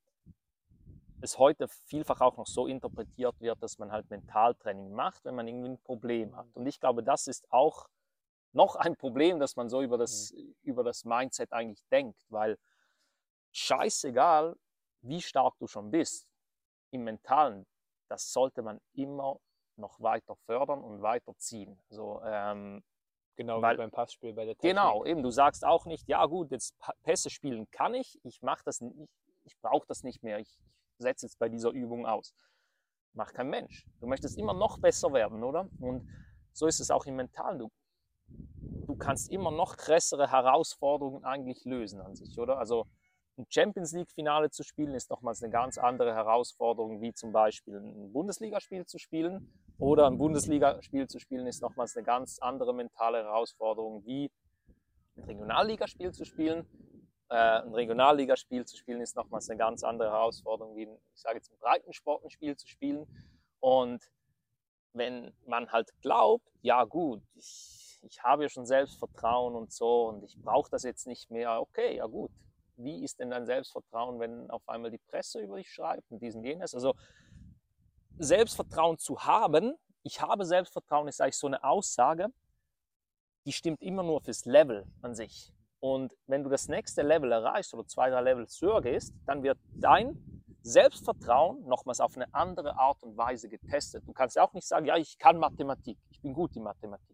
es 1.20 1.38
heute 1.38 1.66
vielfach 1.66 2.20
auch 2.20 2.36
noch 2.36 2.46
so 2.46 2.66
interpretiert 2.68 3.40
wird, 3.40 3.60
dass 3.62 3.78
man 3.78 3.90
halt 3.90 4.08
Mentaltraining 4.10 4.92
macht, 4.92 5.24
wenn 5.24 5.34
man 5.34 5.48
irgendwie 5.48 5.70
ein 5.70 5.78
Problem 5.82 6.36
hat. 6.36 6.46
Und 6.54 6.66
ich 6.66 6.78
glaube, 6.78 7.02
das 7.02 7.26
ist 7.26 7.50
auch 7.50 7.88
noch 8.54 8.76
ein 8.76 8.96
Problem, 8.96 9.38
dass 9.40 9.56
man 9.56 9.68
so 9.68 9.82
über 9.82 9.99
das, 9.99 10.32
über 10.62 10.84
das 10.84 11.04
Mindset 11.04 11.52
eigentlich 11.52 11.84
denkt, 11.90 12.25
weil 12.28 12.56
scheißegal, 13.52 14.56
wie 15.02 15.20
stark 15.20 15.54
du 15.58 15.66
schon 15.66 15.90
bist, 15.90 16.26
im 16.90 17.04
Mentalen, 17.04 17.66
das 18.08 18.32
sollte 18.32 18.62
man 18.62 18.80
immer 18.94 19.38
noch 19.76 20.00
weiter 20.00 20.37
fördern 20.46 20.82
und 20.82 21.02
weiterziehen. 21.02 21.80
So, 21.88 22.23
ähm, 22.25 22.82
Genau 23.37 23.61
Weil- 23.61 23.75
wie 23.75 23.78
beim 23.78 23.90
Passspiel 23.90 24.32
bei 24.32 24.44
der 24.44 24.54
Technik. 24.54 24.76
Genau, 24.76 25.04
eben, 25.04 25.23
du 25.23 25.30
sagst 25.30 25.64
auch 25.64 25.87
nicht, 25.87 26.08
ja 26.08 26.25
gut, 26.26 26.52
jetzt 26.52 26.76
Pässe 27.02 27.30
spielen 27.30 27.68
kann 27.73 27.92
ich, 27.94 28.20
ich 28.23 28.42
mache 28.42 28.62
das 28.64 28.80
nicht, 28.80 28.96
ich, 28.96 29.11
ich 29.42 29.58
brauche 29.61 29.87
das 29.88 30.04
nicht 30.04 30.23
mehr, 30.23 30.38
ich, 30.38 30.56
ich 30.58 30.99
setze 30.99 31.26
jetzt 31.26 31.38
bei 31.40 31.49
dieser 31.49 31.70
Übung 31.70 32.06
aus. 32.06 32.32
Macht 33.12 33.34
kein 33.34 33.49
Mensch. 33.49 33.87
Du 34.00 34.06
möchtest 34.06 34.38
immer 34.38 34.54
noch 34.54 34.78
besser 34.78 35.12
werden, 35.12 35.42
oder? 35.42 35.68
Und 35.80 36.08
so 36.52 36.66
ist 36.66 36.78
es 36.80 36.90
auch 36.92 37.06
im 37.06 37.16
Mentalen. 37.16 37.58
Du, 37.58 37.70
du 38.86 38.96
kannst 38.96 39.30
immer 39.30 39.50
noch 39.50 39.76
größere 39.76 40.30
Herausforderungen 40.30 41.24
eigentlich 41.24 41.64
lösen 41.64 42.00
an 42.00 42.14
sich, 42.14 42.38
oder? 42.38 42.58
Also 42.58 42.86
ein 43.36 43.46
Champions 43.48 43.92
League-Finale 43.92 44.50
zu 44.50 44.62
spielen, 44.62 44.94
ist 44.94 45.10
nochmals 45.10 45.42
eine 45.42 45.50
ganz 45.50 45.76
andere 45.78 46.14
Herausforderung, 46.14 47.00
wie 47.00 47.12
zum 47.12 47.32
Beispiel 47.32 47.76
ein 47.76 48.12
Bundesligaspiel 48.12 48.86
zu 48.86 48.98
spielen. 48.98 49.52
Oder 49.78 50.06
ein 50.06 50.18
Bundesligaspiel 50.18 51.08
zu 51.08 51.18
spielen, 51.18 51.48
ist 51.48 51.60
nochmals 51.60 51.96
eine 51.96 52.04
ganz 52.04 52.38
andere 52.38 52.72
mentale 52.72 53.24
Herausforderung, 53.24 54.04
wie 54.06 54.30
ein 55.16 55.24
Regionalligaspiel 55.24 56.12
zu 56.12 56.24
spielen. 56.24 56.64
Äh, 57.28 57.62
ein 57.62 57.74
Regionalligaspiel 57.74 58.64
zu 58.66 58.76
spielen, 58.76 59.00
ist 59.00 59.16
nochmals 59.16 59.50
eine 59.50 59.58
ganz 59.58 59.82
andere 59.82 60.10
Herausforderung, 60.10 60.76
wie 60.76 60.86
ein, 60.86 60.96
ich 61.14 61.20
sage 61.20 61.36
jetzt 61.38 61.50
ein 61.50 61.58
Breitensportenspiel 61.58 62.56
zu 62.56 62.68
spielen. 62.68 63.06
Und 63.58 64.12
wenn 64.92 65.32
man 65.44 65.72
halt 65.72 65.90
glaubt, 66.02 66.48
ja 66.62 66.84
gut, 66.84 67.20
ich, 67.34 67.83
ich 68.06 68.23
habe 68.23 68.44
ja 68.44 68.49
schon 68.49 68.66
Selbstvertrauen 68.66 69.54
und 69.54 69.73
so 69.73 70.08
und 70.08 70.25
ich 70.25 70.37
brauche 70.40 70.70
das 70.70 70.82
jetzt 70.82 71.06
nicht 71.06 71.30
mehr, 71.30 71.61
okay, 71.61 71.96
ja 71.96 72.06
gut. 72.06 72.30
Wie 72.76 73.04
ist 73.04 73.20
denn 73.20 73.30
dein 73.30 73.46
Selbstvertrauen, 73.46 74.18
wenn 74.18 74.50
auf 74.50 74.68
einmal 74.68 74.90
die 74.90 74.99
Presse 74.99 75.40
über 75.40 75.56
dich 75.56 75.70
schreibt 75.70 76.11
und 76.11 76.20
diesen 76.20 76.42
jenes? 76.42 76.75
Also 76.75 76.94
Selbstvertrauen 78.18 78.99
zu 78.99 79.20
haben, 79.20 79.75
ich 80.02 80.20
habe 80.20 80.44
Selbstvertrauen, 80.44 81.08
ist 81.08 81.20
eigentlich 81.20 81.38
so 81.38 81.46
eine 81.46 81.62
Aussage, 81.64 82.28
die 83.46 83.52
stimmt 83.52 83.82
immer 83.82 84.02
nur 84.02 84.20
fürs 84.20 84.44
Level 84.44 84.87
an 85.02 85.14
sich. 85.14 85.52
Und 85.80 86.14
wenn 86.26 86.42
du 86.42 86.50
das 86.50 86.68
nächste 86.68 87.02
Level 87.02 87.30
erreichst 87.30 87.75
oder 87.75 87.87
zwei, 87.87 88.11
drei 88.11 88.23
Levels 88.23 88.61
höher 88.61 88.80
gehst, 88.80 89.14
dann 89.26 89.42
wird 89.42 89.58
dein 89.75 90.18
Selbstvertrauen 90.62 91.62
nochmals 91.66 92.00
auf 92.00 92.16
eine 92.16 92.32
andere 92.32 92.78
Art 92.78 93.02
und 93.02 93.16
Weise 93.18 93.50
getestet. 93.50 94.02
Du 94.06 94.14
kannst 94.14 94.37
ja 94.37 94.44
auch 94.44 94.54
nicht 94.54 94.66
sagen, 94.66 94.87
ja, 94.87 94.96
ich 94.96 95.18
kann 95.18 95.37
Mathematik, 95.37 95.99
ich 96.11 96.23
bin 96.23 96.32
gut 96.32 96.56
in 96.56 96.62
Mathematik. 96.62 97.13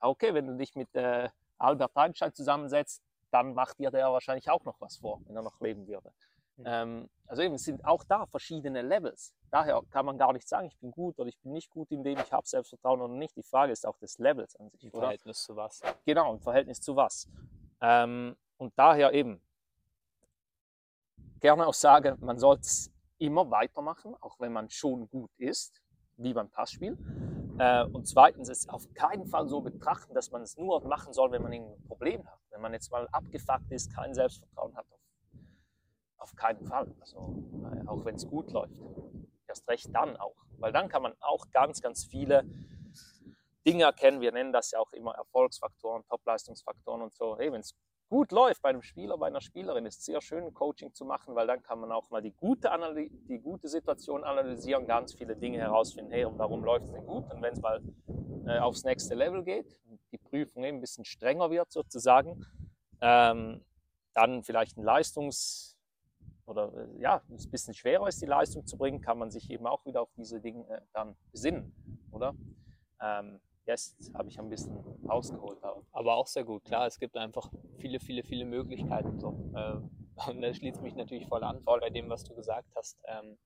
Okay, 0.00 0.34
wenn 0.34 0.46
du 0.46 0.56
dich 0.56 0.74
mit 0.74 0.94
äh, 0.94 1.28
Albert 1.58 1.96
Einstein 1.96 2.32
zusammensetzt, 2.32 3.02
dann 3.30 3.54
macht 3.54 3.78
dir 3.78 3.90
der 3.90 4.10
wahrscheinlich 4.12 4.50
auch 4.50 4.64
noch 4.64 4.80
was 4.80 4.96
vor, 4.96 5.20
wenn 5.26 5.36
er 5.36 5.42
noch 5.42 5.60
leben 5.60 5.86
würde. 5.86 6.12
Mhm. 6.56 6.64
Ähm, 6.66 7.10
also 7.26 7.42
eben, 7.42 7.54
es 7.54 7.64
sind 7.64 7.84
auch 7.84 8.04
da 8.04 8.26
verschiedene 8.26 8.82
Levels. 8.82 9.32
Daher 9.50 9.80
kann 9.90 10.06
man 10.06 10.18
gar 10.18 10.32
nicht 10.32 10.48
sagen, 10.48 10.66
ich 10.66 10.76
bin 10.78 10.90
gut 10.90 11.18
oder 11.18 11.28
ich 11.28 11.38
bin 11.38 11.52
nicht 11.52 11.70
gut 11.70 11.90
in 11.90 12.02
dem, 12.02 12.18
ich 12.18 12.32
habe 12.32 12.46
Selbstvertrauen 12.46 13.00
oder 13.00 13.12
nicht. 13.14 13.36
Die 13.36 13.42
Frage 13.42 13.72
ist 13.72 13.86
auch 13.86 13.98
des 13.98 14.18
Levels 14.18 14.56
an 14.56 14.70
sich, 14.70 14.84
Im 14.84 14.90
oder? 14.90 15.00
Verhältnis 15.02 15.42
zu 15.42 15.56
was. 15.56 15.80
Genau, 16.04 16.32
im 16.32 16.40
Verhältnis 16.40 16.80
zu 16.80 16.96
was. 16.96 17.28
Ähm, 17.80 18.36
und 18.58 18.72
daher 18.76 19.12
eben 19.12 19.40
gerne 21.40 21.66
auch 21.66 21.74
sage, 21.74 22.16
man 22.20 22.38
sollte 22.38 22.62
es 22.62 22.92
immer 23.18 23.50
weitermachen, 23.50 24.14
auch 24.20 24.38
wenn 24.40 24.52
man 24.52 24.68
schon 24.70 25.08
gut 25.08 25.30
ist, 25.38 25.82
wie 26.16 26.34
beim 26.34 26.50
Passspiel. 26.50 26.96
Äh, 27.60 27.84
und 27.84 28.08
zweitens 28.08 28.48
ist 28.48 28.70
auf 28.70 28.90
keinen 28.94 29.26
Fall 29.26 29.46
so 29.46 29.60
betrachten, 29.60 30.14
dass 30.14 30.30
man 30.30 30.40
es 30.40 30.56
nur 30.56 30.82
machen 30.88 31.12
soll, 31.12 31.30
wenn 31.30 31.42
man 31.42 31.52
ein 31.52 31.84
Problem 31.86 32.26
hat. 32.26 32.38
Wenn 32.48 32.62
man 32.62 32.72
jetzt 32.72 32.90
mal 32.90 33.06
abgefuckt 33.12 33.70
ist, 33.70 33.94
kein 33.94 34.14
Selbstvertrauen 34.14 34.74
hat, 34.74 34.86
auf, 36.16 36.34
keinen 36.36 36.66
Fall. 36.66 36.90
Also, 37.00 37.44
auch 37.86 38.02
wenn 38.06 38.14
es 38.14 38.26
gut 38.26 38.50
läuft. 38.52 38.72
Erst 39.46 39.68
recht 39.68 39.94
dann 39.94 40.16
auch. 40.16 40.36
Weil 40.58 40.72
dann 40.72 40.88
kann 40.88 41.02
man 41.02 41.12
auch 41.20 41.50
ganz, 41.50 41.82
ganz 41.82 42.06
viele 42.06 42.44
Dinge 43.66 43.84
erkennen. 43.84 44.22
Wir 44.22 44.32
nennen 44.32 44.54
das 44.54 44.70
ja 44.70 44.78
auch 44.78 44.92
immer 44.92 45.14
Erfolgsfaktoren, 45.16 46.02
Topleistungsfaktoren 46.08 47.02
und 47.02 47.12
so. 47.12 47.36
Hey, 47.36 47.52
wenn 47.52 47.60
es 47.60 47.74
gut 48.10 48.32
läuft 48.32 48.60
bei 48.60 48.68
einem 48.68 48.82
Spieler, 48.82 49.16
bei 49.16 49.28
einer 49.28 49.40
Spielerin, 49.40 49.86
ist 49.86 50.04
sehr 50.04 50.20
schön, 50.20 50.52
Coaching 50.52 50.92
zu 50.92 51.04
machen, 51.04 51.34
weil 51.36 51.46
dann 51.46 51.62
kann 51.62 51.80
man 51.80 51.92
auch 51.92 52.10
mal 52.10 52.20
die 52.20 52.32
gute, 52.32 52.72
Analy 52.72 53.08
die 53.28 53.38
gute 53.38 53.68
Situation 53.68 54.24
analysieren, 54.24 54.86
ganz 54.86 55.14
viele 55.14 55.36
Dinge 55.36 55.58
herausfinden. 55.58 56.10
Hey, 56.10 56.24
und 56.24 56.36
warum 56.36 56.64
läuft 56.64 56.86
es 56.86 56.92
denn 56.92 57.06
gut? 57.06 57.32
Und 57.32 57.40
wenn 57.40 57.52
es 57.54 57.60
mal 57.60 57.80
äh, 58.46 58.58
aufs 58.58 58.82
nächste 58.82 59.14
Level 59.14 59.44
geht, 59.44 59.80
die 60.10 60.18
Prüfung 60.18 60.64
eben 60.64 60.78
ein 60.78 60.80
bisschen 60.80 61.04
strenger 61.04 61.50
wird 61.50 61.70
sozusagen, 61.70 62.44
ähm, 63.00 63.64
dann 64.12 64.42
vielleicht 64.42 64.76
ein 64.76 64.84
Leistungs- 64.84 65.76
oder 66.46 66.74
äh, 66.74 67.00
ja, 67.00 67.22
es 67.36 67.46
ein 67.46 67.50
bisschen 67.52 67.74
schwerer 67.74 68.08
ist, 68.08 68.20
die 68.20 68.26
Leistung 68.26 68.66
zu 68.66 68.76
bringen, 68.76 69.00
kann 69.00 69.18
man 69.18 69.30
sich 69.30 69.48
eben 69.50 69.68
auch 69.68 69.86
wieder 69.86 70.02
auf 70.02 70.10
diese 70.16 70.40
Dinge 70.40 70.68
äh, 70.68 70.80
dann 70.92 71.16
besinnen, 71.30 71.72
oder? 72.10 72.34
Ähm, 73.00 73.40
jetzt 73.70 74.12
habe 74.14 74.28
ich 74.28 74.38
ein 74.38 74.48
bisschen 74.48 74.78
ausgeholt. 75.08 75.62
Aber 75.62 75.82
Aber 75.92 76.16
auch 76.16 76.26
sehr 76.26 76.44
gut. 76.44 76.64
Klar, 76.64 76.86
es 76.86 76.98
gibt 76.98 77.16
einfach 77.16 77.50
viele, 77.78 78.00
viele, 78.00 78.22
viele 78.22 78.44
Möglichkeiten. 78.44 79.18
So. 79.18 79.50
Äh, 79.54 79.80
Und 80.28 80.42
das 80.42 80.56
schließt 80.56 80.82
mich 80.82 80.94
natürlich 80.94 81.26
voll 81.26 81.42
an 81.44 81.62
bei 81.64 81.90
dem, 81.90 82.08
was 82.10 82.24
du 82.24 82.34
gesagt 82.34 82.68
hast. 82.76 82.98
Ähm, 83.06 83.38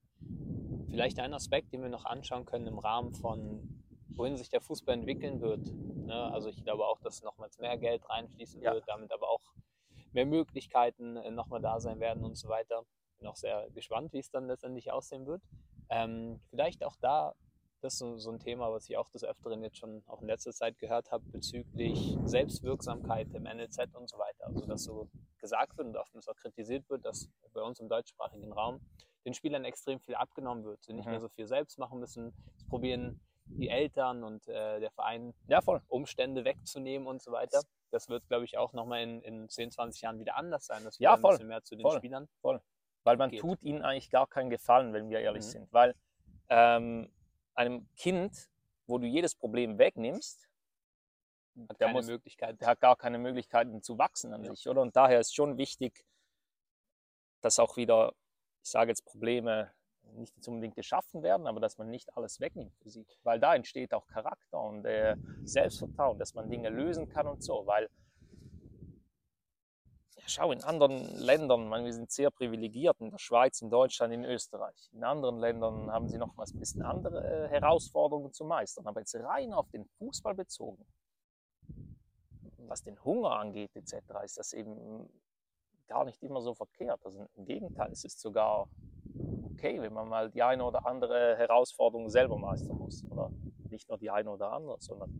vielleicht 0.88 1.18
ein 1.20 1.32
Aspekt, 1.32 1.72
den 1.72 1.82
wir 1.82 1.88
noch 1.88 2.04
anschauen 2.04 2.44
können 2.44 2.66
im 2.66 2.78
Rahmen 2.78 3.12
von, 3.12 3.82
wohin 4.08 4.36
sich 4.36 4.48
der 4.48 4.60
Fußball 4.60 4.94
entwickeln 4.94 5.40
wird. 5.40 5.72
Ne? 6.04 6.14
Also 6.32 6.48
ich 6.48 6.62
glaube 6.64 6.86
auch, 6.86 7.00
dass 7.00 7.22
nochmals 7.22 7.58
mehr 7.58 7.76
Geld 7.78 8.08
reinfließen 8.08 8.60
Ja. 8.62 8.74
wird, 8.74 8.84
damit 8.88 9.12
aber 9.12 9.28
auch 9.28 9.52
mehr 10.12 10.26
Möglichkeiten 10.26 11.16
äh, 11.16 11.30
nochmal 11.30 11.60
da 11.60 11.80
sein 11.80 12.00
werden 12.00 12.24
und 12.24 12.36
so 12.36 12.48
weiter. 12.48 12.84
Bin 13.18 13.28
auch 13.28 13.36
sehr 13.36 13.68
gespannt, 13.70 14.12
wie 14.12 14.18
es 14.18 14.30
dann 14.30 14.46
letztendlich 14.46 14.90
aussehen 14.90 15.26
wird. 15.26 15.42
Ähm, 15.90 16.40
vielleicht 16.50 16.84
auch 16.84 16.96
da, 16.96 17.34
das 17.84 17.94
ist 17.94 17.98
so, 17.98 18.16
so 18.18 18.30
ein 18.30 18.38
Thema, 18.38 18.72
was 18.72 18.88
ich 18.88 18.96
auch 18.96 19.10
des 19.10 19.24
Öfteren 19.24 19.62
jetzt 19.62 19.76
schon 19.76 20.02
auch 20.06 20.22
in 20.22 20.28
letzter 20.28 20.52
Zeit 20.52 20.78
gehört 20.78 21.10
habe, 21.12 21.22
bezüglich 21.30 22.16
Selbstwirksamkeit 22.24 23.28
im 23.34 23.42
NLZ 23.44 23.94
und 23.94 24.08
so 24.08 24.18
weiter. 24.18 24.46
Also 24.46 24.66
dass 24.66 24.84
so 24.84 25.08
gesagt 25.38 25.76
wird 25.76 25.88
und 25.88 25.96
oftmals 25.96 26.26
auch 26.28 26.36
kritisiert 26.36 26.88
wird, 26.88 27.04
dass 27.04 27.28
bei 27.52 27.60
uns 27.60 27.80
im 27.80 27.88
deutschsprachigen 27.88 28.52
Raum 28.52 28.80
den 29.26 29.34
Spielern 29.34 29.64
extrem 29.64 30.00
viel 30.00 30.14
abgenommen 30.14 30.64
wird. 30.64 30.82
Sie 30.82 30.94
nicht 30.94 31.04
Mhm. 31.04 31.12
mehr 31.12 31.20
so 31.20 31.28
viel 31.28 31.46
selbst 31.46 31.78
machen 31.78 32.00
müssen. 32.00 32.32
Es 32.56 32.64
probieren 32.66 33.20
die 33.46 33.68
Eltern 33.68 34.24
und 34.24 34.48
äh, 34.48 34.80
der 34.80 34.90
Verein 34.90 35.34
ja, 35.48 35.60
voll. 35.60 35.82
Umstände 35.88 36.44
wegzunehmen 36.46 37.06
und 37.06 37.20
so 37.22 37.32
weiter. 37.32 37.60
Das 37.90 38.08
wird, 38.08 38.26
glaube 38.28 38.46
ich, 38.46 38.56
auch 38.56 38.72
nochmal 38.72 39.02
in, 39.02 39.20
in 39.20 39.48
10, 39.48 39.70
20 39.72 40.00
Jahren 40.02 40.18
wieder 40.18 40.36
anders 40.36 40.64
sein, 40.66 40.82
dass 40.84 40.98
wir 40.98 41.04
Ja, 41.04 41.14
ein 41.14 41.20
voll. 41.20 41.32
bisschen 41.32 41.48
mehr 41.48 41.62
zu 41.62 41.76
den 41.76 41.82
Voll. 41.82 41.98
Spielern 41.98 42.28
Weil 43.02 43.16
man 43.18 43.30
geht. 43.30 43.40
tut 43.40 43.62
ihnen 43.62 43.82
eigentlich 43.82 44.10
gar 44.10 44.26
keinen 44.26 44.48
Gefallen, 44.48 44.94
wenn 44.94 45.10
wir 45.10 45.20
ehrlich 45.20 45.44
Mhm. 45.44 45.48
sind. 45.50 45.72
Weil 45.72 45.94
ähm, 46.48 47.10
einem 47.54 47.88
Kind, 47.96 48.48
wo 48.86 48.98
du 48.98 49.06
jedes 49.06 49.34
Problem 49.34 49.78
wegnimmst, 49.78 50.48
hat 51.68 51.78
keine 51.78 51.92
muss- 51.92 52.06
Möglichkeit. 52.06 52.60
der 52.60 52.68
hat 52.68 52.80
gar 52.80 52.96
keine 52.96 53.18
Möglichkeiten 53.18 53.82
zu 53.82 53.96
wachsen 53.98 54.32
an 54.34 54.44
Ja. 54.44 54.54
sich, 54.54 54.68
oder? 54.68 54.82
Und 54.82 54.96
daher 54.96 55.20
ist 55.20 55.34
schon 55.34 55.56
wichtig, 55.56 56.04
dass 57.40 57.58
auch 57.58 57.76
wieder, 57.76 58.12
ich 58.62 58.70
sage 58.70 58.90
jetzt, 58.90 59.04
Probleme 59.04 59.72
nicht 60.14 60.46
unbedingt 60.46 60.74
geschaffen 60.76 61.22
werden, 61.22 61.46
aber 61.46 61.60
dass 61.60 61.78
man 61.78 61.88
nicht 61.90 62.14
alles 62.16 62.38
wegnimmt 62.38 62.76
für 62.76 62.90
sie. 62.90 63.06
Weil 63.22 63.40
da 63.40 63.54
entsteht 63.54 63.94
auch 63.94 64.06
Charakter 64.06 64.60
und 64.60 64.84
äh, 64.84 65.16
Selbstvertrauen, 65.44 66.18
dass 66.18 66.34
man 66.34 66.50
Dinge 66.50 66.68
lösen 66.68 67.08
kann 67.08 67.26
und 67.26 67.42
so. 67.42 67.66
Weil, 67.66 67.88
schau, 70.26 70.52
in 70.52 70.62
anderen 70.62 71.16
Ländern, 71.18 71.68
man, 71.68 71.84
wir 71.84 71.92
sind 71.92 72.10
sehr 72.10 72.30
privilegiert, 72.30 73.00
in 73.00 73.10
der 73.10 73.18
Schweiz, 73.18 73.60
in 73.60 73.70
Deutschland, 73.70 74.12
in 74.12 74.24
Österreich. 74.24 74.90
In 74.92 75.04
anderen 75.04 75.38
Ländern 75.38 75.90
haben 75.90 76.08
sie 76.08 76.18
nochmals 76.18 76.54
ein 76.54 76.60
bisschen 76.60 76.82
andere 76.82 77.24
äh, 77.24 77.48
Herausforderungen 77.48 78.32
zu 78.32 78.44
meistern. 78.44 78.86
Aber 78.86 79.00
jetzt 79.00 79.14
rein 79.14 79.52
auf 79.52 79.68
den 79.70 79.84
Fußball 79.84 80.34
bezogen, 80.34 80.84
was 82.58 82.82
den 82.82 83.02
Hunger 83.04 83.32
angeht 83.32 83.74
etc., 83.76 83.96
ist 84.24 84.38
das 84.38 84.52
eben 84.52 85.08
gar 85.86 86.04
nicht 86.04 86.22
immer 86.22 86.40
so 86.40 86.54
verkehrt. 86.54 87.04
Also 87.04 87.26
im 87.36 87.44
Gegenteil, 87.44 87.92
es 87.92 88.04
ist 88.04 88.20
sogar 88.20 88.68
okay, 89.44 89.80
wenn 89.80 89.92
man 89.92 90.08
mal 90.08 90.30
die 90.30 90.42
eine 90.42 90.64
oder 90.64 90.86
andere 90.86 91.36
Herausforderung 91.36 92.08
selber 92.08 92.38
meistern 92.38 92.78
muss. 92.78 93.04
Oder 93.10 93.30
nicht 93.70 93.88
nur 93.88 93.98
die 93.98 94.10
eine 94.10 94.30
oder 94.30 94.52
andere, 94.52 94.80
sondern 94.80 95.10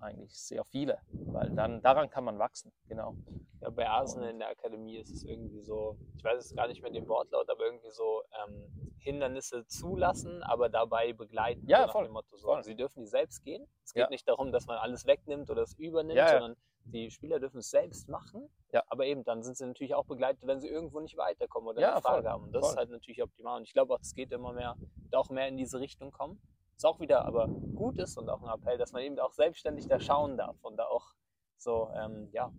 eigentlich 0.00 0.34
sehr 0.34 0.64
viele. 0.64 0.98
Weil 1.10 1.50
dann 1.50 1.82
daran 1.82 2.10
kann 2.10 2.24
man 2.24 2.38
wachsen, 2.38 2.72
genau. 2.88 3.16
Ja, 3.60 3.70
bei 3.70 3.88
Arsenal 3.88 4.30
in 4.30 4.38
der 4.38 4.48
Akademie 4.48 4.96
ist 4.96 5.10
es 5.10 5.24
irgendwie 5.24 5.60
so, 5.60 5.96
ich 6.16 6.24
weiß 6.24 6.44
es 6.46 6.54
gar 6.54 6.66
nicht 6.68 6.80
mehr 6.82 6.90
den 6.90 7.06
Wortlaut, 7.08 7.48
aber 7.50 7.64
irgendwie 7.64 7.90
so 7.90 8.22
ähm, 8.46 8.92
Hindernisse 8.98 9.66
zulassen, 9.66 10.42
aber 10.42 10.68
dabei 10.68 11.12
begleiten. 11.12 11.66
Ja, 11.66 11.88
voll, 11.88 12.02
Nach 12.02 12.08
dem 12.08 12.12
Motto, 12.14 12.36
so. 12.36 12.46
voll. 12.48 12.62
Sie 12.62 12.74
dürfen 12.74 13.00
die 13.00 13.06
selbst 13.08 13.42
gehen. 13.44 13.66
Es 13.84 13.92
geht 13.92 14.02
Ja. 14.04 14.08
nicht 14.10 14.26
darum, 14.28 14.50
dass 14.52 14.66
man 14.66 14.78
alles 14.78 15.06
wegnimmt 15.06 15.50
oder 15.50 15.62
es 15.62 15.74
übernimmt, 15.74 16.16
Ja, 16.18 16.28
sondern 16.28 16.56
die 16.84 17.10
Spieler 17.10 17.38
dürfen 17.38 17.58
es 17.58 17.68
selbst 17.70 18.08
machen. 18.08 18.48
Ja. 18.72 18.82
Aber 18.88 19.04
eben, 19.04 19.24
dann 19.24 19.42
sind 19.42 19.56
sie 19.56 19.66
natürlich 19.66 19.94
auch 19.94 20.06
begleitet, 20.06 20.46
wenn 20.46 20.60
sie 20.60 20.68
irgendwo 20.68 21.00
nicht 21.00 21.16
weiterkommen 21.18 21.68
oder 21.68 21.92
eine 21.92 22.00
Frage 22.00 22.22
voll, 22.22 22.30
haben. 22.30 22.44
Und 22.44 22.52
das 22.52 22.60
voll. 22.64 22.70
ist 22.72 22.76
halt 22.78 22.90
natürlich 22.90 23.22
optimal. 23.22 23.58
Und 23.58 23.64
ich 23.64 23.72
glaube 23.74 23.92
auch, 23.94 24.00
es 24.00 24.14
geht 24.14 24.32
immer 24.32 24.52
mehr, 24.54 24.76
auch 25.12 25.28
mehr 25.28 25.48
in 25.48 25.56
diese 25.58 25.80
Richtung 25.80 26.10
kommen. 26.12 26.40
Was 26.76 26.84
auch 26.86 26.98
wieder 27.00 27.26
aber 27.26 27.46
gut 27.48 27.98
ist 27.98 28.16
und 28.16 28.30
auch 28.30 28.42
ein 28.42 28.48
Appell, 28.48 28.78
dass 28.78 28.92
man 28.92 29.02
eben 29.02 29.18
auch 29.18 29.32
selbstständig 29.34 29.86
da 29.86 30.00
schauen 30.00 30.38
darf 30.38 30.56
und 30.62 30.78
da 30.78 30.86
auch 30.86 31.12
so, 31.58 31.90
ähm, 31.94 32.30
ja, 32.32 32.50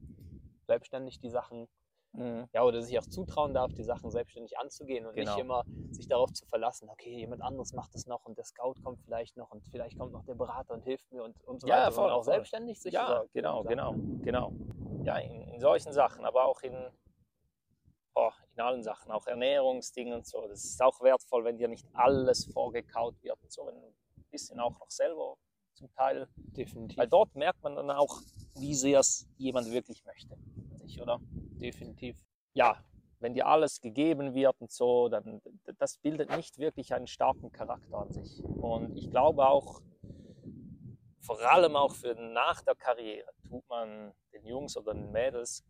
selbstständig 0.71 1.19
die 1.19 1.29
Sachen 1.29 1.67
Mhm. 2.13 2.49
ja, 2.51 2.63
oder 2.63 2.81
sich 2.81 2.99
auch 2.99 3.05
zutrauen 3.05 3.53
darf, 3.53 3.73
die 3.73 3.83
Sachen 3.85 4.11
selbstständig 4.11 4.57
anzugehen 4.57 5.05
und 5.05 5.15
Genau. 5.15 5.31
nicht 5.31 5.39
immer 5.39 5.63
sich 5.91 6.07
darauf 6.07 6.31
zu 6.33 6.45
verlassen, 6.45 6.89
okay, 6.89 7.09
jemand 7.17 7.41
anderes 7.41 7.71
macht 7.73 7.95
es 7.95 8.05
noch 8.05 8.25
und 8.25 8.37
der 8.37 8.43
Scout 8.43 8.75
kommt 8.83 8.99
vielleicht 9.05 9.37
noch 9.37 9.49
und 9.51 9.65
vielleicht 9.67 9.97
kommt 9.97 10.11
noch 10.11 10.25
der 10.25 10.35
Berater 10.35 10.73
und 10.73 10.83
hilft 10.83 11.09
mir 11.11 11.23
und, 11.23 11.41
und 11.45 11.61
so 11.61 11.67
Ja, 11.67 11.85
weiter, 11.85 11.93
voll, 11.93 12.09
auch 12.11 12.23
voll. 12.23 12.33
selbstständig 12.33 12.81
sich 12.81 12.93
Ja, 12.93 13.23
genau, 13.33 13.63
genau, 13.63 13.95
genau. 14.23 14.51
Ja, 15.05 15.17
in, 15.19 15.41
in 15.53 15.59
solchen 15.61 15.93
Sachen, 15.93 16.25
aber 16.25 16.45
auch 16.45 16.61
in, 16.63 16.75
oh, 18.15 18.31
in 18.55 18.61
allen 18.61 18.83
Sachen, 18.83 19.09
auch 19.11 19.25
Ernährungsdingen 19.27 20.13
und 20.15 20.25
so. 20.27 20.45
Das 20.47 20.65
ist 20.65 20.81
auch 20.81 20.99
wertvoll, 21.01 21.45
wenn 21.45 21.57
dir 21.57 21.69
nicht 21.69 21.85
alles 21.93 22.43
vorgekaut 22.45 23.15
wird 23.23 23.41
und 23.41 23.51
so, 23.51 23.67
wenn 23.67 23.79
du 23.79 23.87
ein 23.87 23.95
bisschen 24.31 24.59
auch 24.59 24.77
noch 24.79 24.91
selber 24.91 25.37
zum 25.75 25.89
Teil, 25.93 26.27
Definitiv. 26.57 26.97
weil 26.97 27.07
dort 27.07 27.33
merkt 27.35 27.63
man 27.63 27.75
dann 27.75 27.89
auch, 27.91 28.19
wie 28.55 28.75
sehr 28.75 28.99
es 28.99 29.25
jemand 29.37 29.71
wirklich 29.71 30.03
möchte. 30.05 30.37
Sich, 30.91 31.01
oder? 31.01 31.19
Definitiv. 31.61 32.17
Ja, 32.53 32.77
wenn 33.19 33.33
dir 33.33 33.47
alles 33.47 33.79
gegeben 33.79 34.33
wird 34.33 34.59
und 34.59 34.71
so, 34.71 35.07
dann 35.07 35.41
das 35.77 35.97
bildet 35.97 36.35
nicht 36.35 36.57
wirklich 36.57 36.93
einen 36.93 37.07
starken 37.07 37.51
Charakter 37.51 37.97
an 37.97 38.11
sich. 38.11 38.43
Und 38.43 38.97
ich 38.97 39.09
glaube 39.09 39.45
auch, 39.47 39.81
vor 41.21 41.39
allem 41.39 41.75
auch 41.75 41.95
für 41.95 42.13
nach 42.15 42.61
der 42.63 42.75
Karriere 42.75 43.31
tut 43.47 43.67
man 43.69 44.11
den 44.33 44.45
Jungs 44.45 44.75
oder 44.75 44.93
den 44.93 45.11
Mädels 45.11 45.63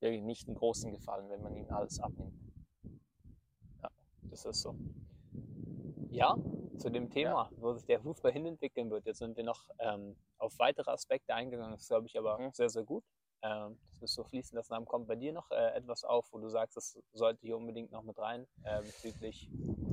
wirklich 0.00 0.22
nicht 0.22 0.46
einen 0.46 0.56
großen 0.56 0.90
Gefallen, 0.92 1.30
wenn 1.30 1.42
man 1.42 1.56
ihnen 1.56 1.70
alles 1.70 1.98
abnimmt. 2.00 2.34
Das 4.30 4.44
ist 4.44 4.60
so. 4.60 4.74
Ja, 6.10 6.36
zu 6.76 6.90
dem 6.90 7.08
Thema, 7.10 7.50
wo 7.56 7.72
sich 7.72 7.86
der 7.86 8.00
Fußball 8.00 8.32
hinentwickeln 8.32 8.90
wird. 8.90 9.06
Jetzt 9.06 9.18
sind 9.18 9.36
wir 9.36 9.44
noch 9.44 9.68
ähm, 9.78 10.16
auf 10.38 10.58
weitere 10.58 10.90
Aspekte 10.90 11.34
eingegangen. 11.34 11.72
Das 11.72 11.88
glaube 11.88 12.06
ich 12.06 12.18
aber 12.18 12.38
Mhm. 12.38 12.50
sehr, 12.52 12.68
sehr 12.68 12.84
gut. 12.84 13.04
Ähm, 13.42 13.78
das 13.92 14.02
ist 14.10 14.14
so 14.14 14.24
fließend, 14.24 14.58
das 14.58 14.68
Namen 14.68 14.86
kommt 14.86 15.06
bei 15.08 15.16
dir 15.16 15.32
noch 15.32 15.50
äh, 15.50 15.74
etwas 15.74 16.04
auf, 16.04 16.30
wo 16.32 16.38
du 16.38 16.48
sagst, 16.48 16.76
das 16.76 16.98
sollte 17.12 17.40
hier 17.46 17.56
unbedingt 17.56 17.90
noch 17.90 18.02
mit 18.02 18.18
rein, 18.18 18.46
äh, 18.64 18.82
bezüglich, 18.82 19.48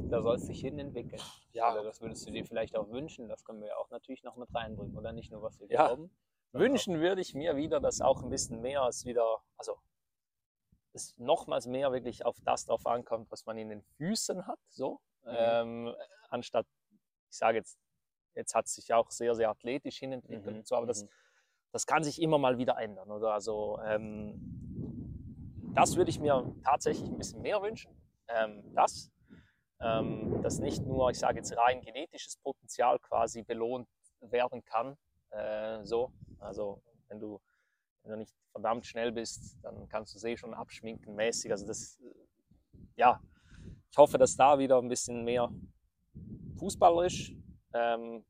da 0.09 0.21
soll 0.21 0.35
es 0.35 0.45
sich 0.45 0.59
hin 0.59 0.77
entwickeln. 0.79 1.21
Ja. 1.53 1.71
Oder 1.71 1.83
das 1.83 2.01
würdest 2.01 2.25
du 2.27 2.31
dir 2.31 2.43
vielleicht 2.45 2.75
auch 2.75 2.89
wünschen, 2.89 3.29
das 3.29 3.43
können 3.45 3.61
wir 3.61 3.69
ja 3.69 3.77
auch 3.77 3.89
natürlich 3.89 4.23
noch 4.23 4.35
mit 4.35 4.53
reinbringen. 4.53 4.95
Oder 4.95 5.11
nicht 5.13 5.31
nur, 5.31 5.41
was 5.41 5.59
wir 5.59 5.67
Ja. 5.67 5.85
glauben. 5.87 6.15
Wünschen 6.53 6.99
würde 6.99 7.21
ich 7.21 7.33
mir 7.35 7.55
wieder, 7.55 7.79
dass 7.79 8.01
auch 8.01 8.23
ein 8.23 8.29
bisschen 8.29 8.61
mehr 8.61 8.81
als 8.81 9.05
wieder, 9.05 9.41
also 9.57 9.77
es 10.93 11.15
nochmals 11.17 11.67
mehr 11.67 11.91
wirklich 11.91 12.25
auf 12.25 12.39
das 12.41 12.65
drauf 12.65 12.85
ankommt, 12.85 13.29
was 13.31 13.45
man 13.45 13.57
in 13.57 13.69
den 13.69 13.83
Füßen 13.97 14.47
hat, 14.47 14.59
so, 14.69 14.99
Mhm. 15.23 15.31
ähm, 15.35 15.95
anstatt, 16.29 16.65
ich 17.29 17.37
sage 17.37 17.57
jetzt, 17.57 17.77
jetzt 18.35 18.55
hat 18.55 18.65
es 18.65 18.75
sich 18.75 18.93
auch 18.93 19.11
sehr, 19.11 19.35
sehr 19.35 19.49
athletisch 19.49 19.99
hinentwickelt 19.99 20.45
Mhm, 20.53 20.59
und 20.59 20.67
so, 20.67 20.75
aber 20.75 20.87
das, 20.87 21.03
mhm. 21.03 21.09
Das 21.77 21.85
kann 21.85 22.03
sich 22.03 22.19
immer 22.19 22.39
mal 22.39 22.57
wieder 22.57 22.79
ändern, 22.79 23.11
oder? 23.11 23.33
Also 23.33 23.79
ähm, 23.85 24.41
das 25.75 25.95
würde 25.95 26.09
ich 26.09 26.19
mir 26.19 26.55
tatsächlich 26.63 27.07
ein 27.07 27.19
bisschen 27.19 27.43
mehr 27.43 27.61
wünschen, 27.61 27.91
ähm, 28.29 28.63
das, 28.73 29.11
ähm, 29.79 30.41
dass 30.41 30.57
nicht 30.57 30.83
nur, 30.83 31.11
ich 31.11 31.19
sage 31.19 31.37
jetzt 31.37 31.55
rein 31.55 31.81
genetisches 31.81 32.37
Potenzial 32.37 32.97
quasi 32.97 33.43
belohnt 33.43 33.87
werden 34.21 34.65
kann, 34.65 34.97
äh, 35.29 35.85
so, 35.85 36.11
also 36.39 36.81
wenn 37.09 37.19
du, 37.19 37.39
wenn 38.01 38.13
du 38.13 38.17
nicht 38.17 38.33
verdammt 38.51 38.87
schnell 38.87 39.11
bist, 39.11 39.59
dann 39.61 39.87
kannst 39.87 40.15
du 40.15 40.17
sie 40.17 40.35
schon 40.35 40.55
abschminken 40.55 41.13
mäßig. 41.13 41.51
Also 41.51 41.67
das, 41.67 41.99
äh, 41.99 42.11
ja, 42.95 43.21
ich 43.91 43.97
hoffe, 43.99 44.17
dass 44.17 44.35
da 44.35 44.57
wieder 44.57 44.79
ein 44.79 44.89
bisschen 44.89 45.23
mehr 45.23 45.51
fußballerisch 46.57 47.35
ähm, 47.75 48.25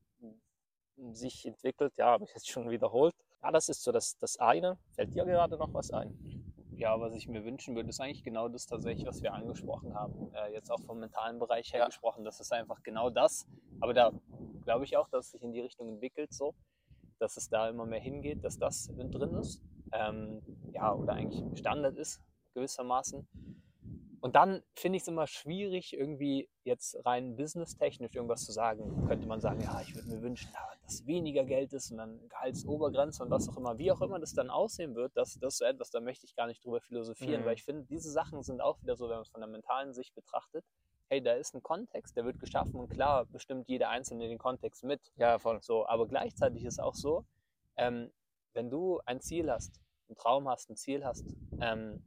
sich 1.13 1.45
entwickelt. 1.45 1.93
Ja, 1.97 2.07
habe 2.07 2.23
ich 2.25 2.33
jetzt 2.33 2.49
schon 2.49 2.69
wiederholt. 2.69 3.15
Ja, 3.43 3.51
das 3.51 3.69
ist 3.69 3.83
so 3.83 3.91
das, 3.91 4.17
das 4.17 4.38
eine. 4.39 4.77
Fällt 4.95 5.13
dir 5.13 5.25
gerade 5.25 5.57
noch 5.57 5.73
was 5.73 5.91
ein? 5.91 6.13
Ja, 6.75 6.99
was 6.99 7.15
ich 7.15 7.27
mir 7.27 7.43
wünschen 7.43 7.75
würde, 7.75 7.89
ist 7.89 7.99
eigentlich 7.99 8.23
genau 8.23 8.47
das 8.49 8.67
tatsächlich, 8.67 9.07
was 9.07 9.21
wir 9.23 9.33
angesprochen 9.33 9.95
haben. 9.95 10.31
Äh, 10.33 10.53
jetzt 10.53 10.69
auch 10.71 10.81
vom 10.81 10.99
mentalen 10.99 11.39
Bereich 11.39 11.73
her 11.73 11.81
Ja. 11.81 11.86
gesprochen. 11.88 12.23
Das 12.23 12.39
ist 12.39 12.51
einfach 12.53 12.83
genau 12.83 13.10
das. 13.10 13.47
Aber 13.79 13.93
da 13.93 14.12
glaube 14.63 14.86
ich 14.86 14.95
auch, 14.97 15.10
dass 15.10 15.25
es 15.25 15.31
sich 15.31 15.43
in 15.43 15.53
die 15.53 15.62
Richtung 15.62 15.89
entwickelt, 15.89 16.33
so, 16.33 16.53
dass 17.19 17.38
es 17.38 17.49
da 17.49 17.69
immer 17.69 17.86
mehr 17.86 17.99
hingeht, 17.99 18.43
dass 18.43 18.57
das 18.60 18.88
drin 18.95 19.33
ist. 19.36 19.62
Ähm, 19.91 20.41
ja, 20.71 20.93
oder 20.93 21.13
eigentlich 21.13 21.43
Standard 21.60 21.97
ist, 21.97 22.21
gewissermaßen. 22.53 23.27
Und 24.19 24.36
dann 24.36 24.63
finde 24.73 24.97
ich 24.97 25.03
es 25.03 25.08
immer 25.08 25.27
schwierig, 25.27 25.93
irgendwie 25.93 26.49
jetzt 26.63 26.97
rein 27.06 27.36
businesstechnisch 27.36 28.15
irgendwas 28.15 28.45
zu 28.45 28.51
sagen. 28.51 29.08
Könnte 29.08 29.27
man 29.27 29.39
sagen, 29.41 29.62
ja, 29.62 29.80
ich 29.82 29.93
würde 29.95 30.10
mir 30.10 30.21
wünschen, 30.21 30.51
dass 30.84 31.06
weniger 31.06 31.43
Geld 31.43 31.71
ist 31.73 31.91
und 31.91 31.97
dann 31.97 32.27
Gehaltsobergrenze 32.30 33.23
und 33.23 33.30
was 33.30 33.47
auch 33.47 33.58
immer, 33.58 33.77
wie 33.77 33.91
auch 33.91 34.01
immer 34.01 34.19
das 34.19 34.34
dann 34.34 34.49
aussehen 34.49 34.95
wird, 34.95 35.15
das, 35.15 35.38
das 35.39 35.53
ist 35.53 35.58
so 35.60 35.65
etwas, 35.65 35.91
da 35.91 35.99
möchte 35.99 36.25
ich 36.25 36.36
gar 36.36 36.47
nicht 36.47 36.65
drüber 36.65 36.82
philosophieren, 36.82 37.41
Mhm. 37.41 37.45
weil 37.45 37.53
ich 37.56 37.63
finde, 37.63 37.84
diese 37.84 38.12
Sachen 38.12 38.41
sind 38.43 38.60
auch 38.62 38.82
wieder 38.82 38.95
so, 38.95 39.06
wenn 39.06 39.15
man 39.15 39.21
es 39.21 39.30
von 39.30 39.41
der 39.41 39.49
mentalen 39.49 39.93
Sicht 39.93 40.15
betrachtet, 40.15 40.65
hey, 41.10 41.21
da 41.21 41.34
ist 41.34 41.53
ein 41.53 41.62
Kontext, 41.63 42.17
der 42.17 42.25
wird 42.25 42.39
geschaffen 42.39 42.75
und 42.75 42.89
klar 42.89 43.25
bestimmt 43.27 43.69
jeder 43.69 43.89
Einzelne 43.89 44.27
den 44.27 44.38
Kontext 44.39 44.84
mit. 44.84 44.99
Ja, 45.15 45.39
voll. 45.39 45.62
So, 45.62 45.88
aber 45.88 46.08
gleichzeitig 46.08 46.65
ist 46.65 46.80
auch 46.80 46.95
so, 46.95 47.23
ähm, 47.77 48.12
wenn 48.53 48.69
du 48.69 48.99
ein 49.06 49.21
Ziel 49.21 49.49
hast, 49.51 49.80
einen 50.10 50.17
Traum 50.17 50.49
hast, 50.49 50.69
ein 50.69 50.75
Ziel 50.75 51.06
hast, 51.06 51.25
ähm, 51.62 52.01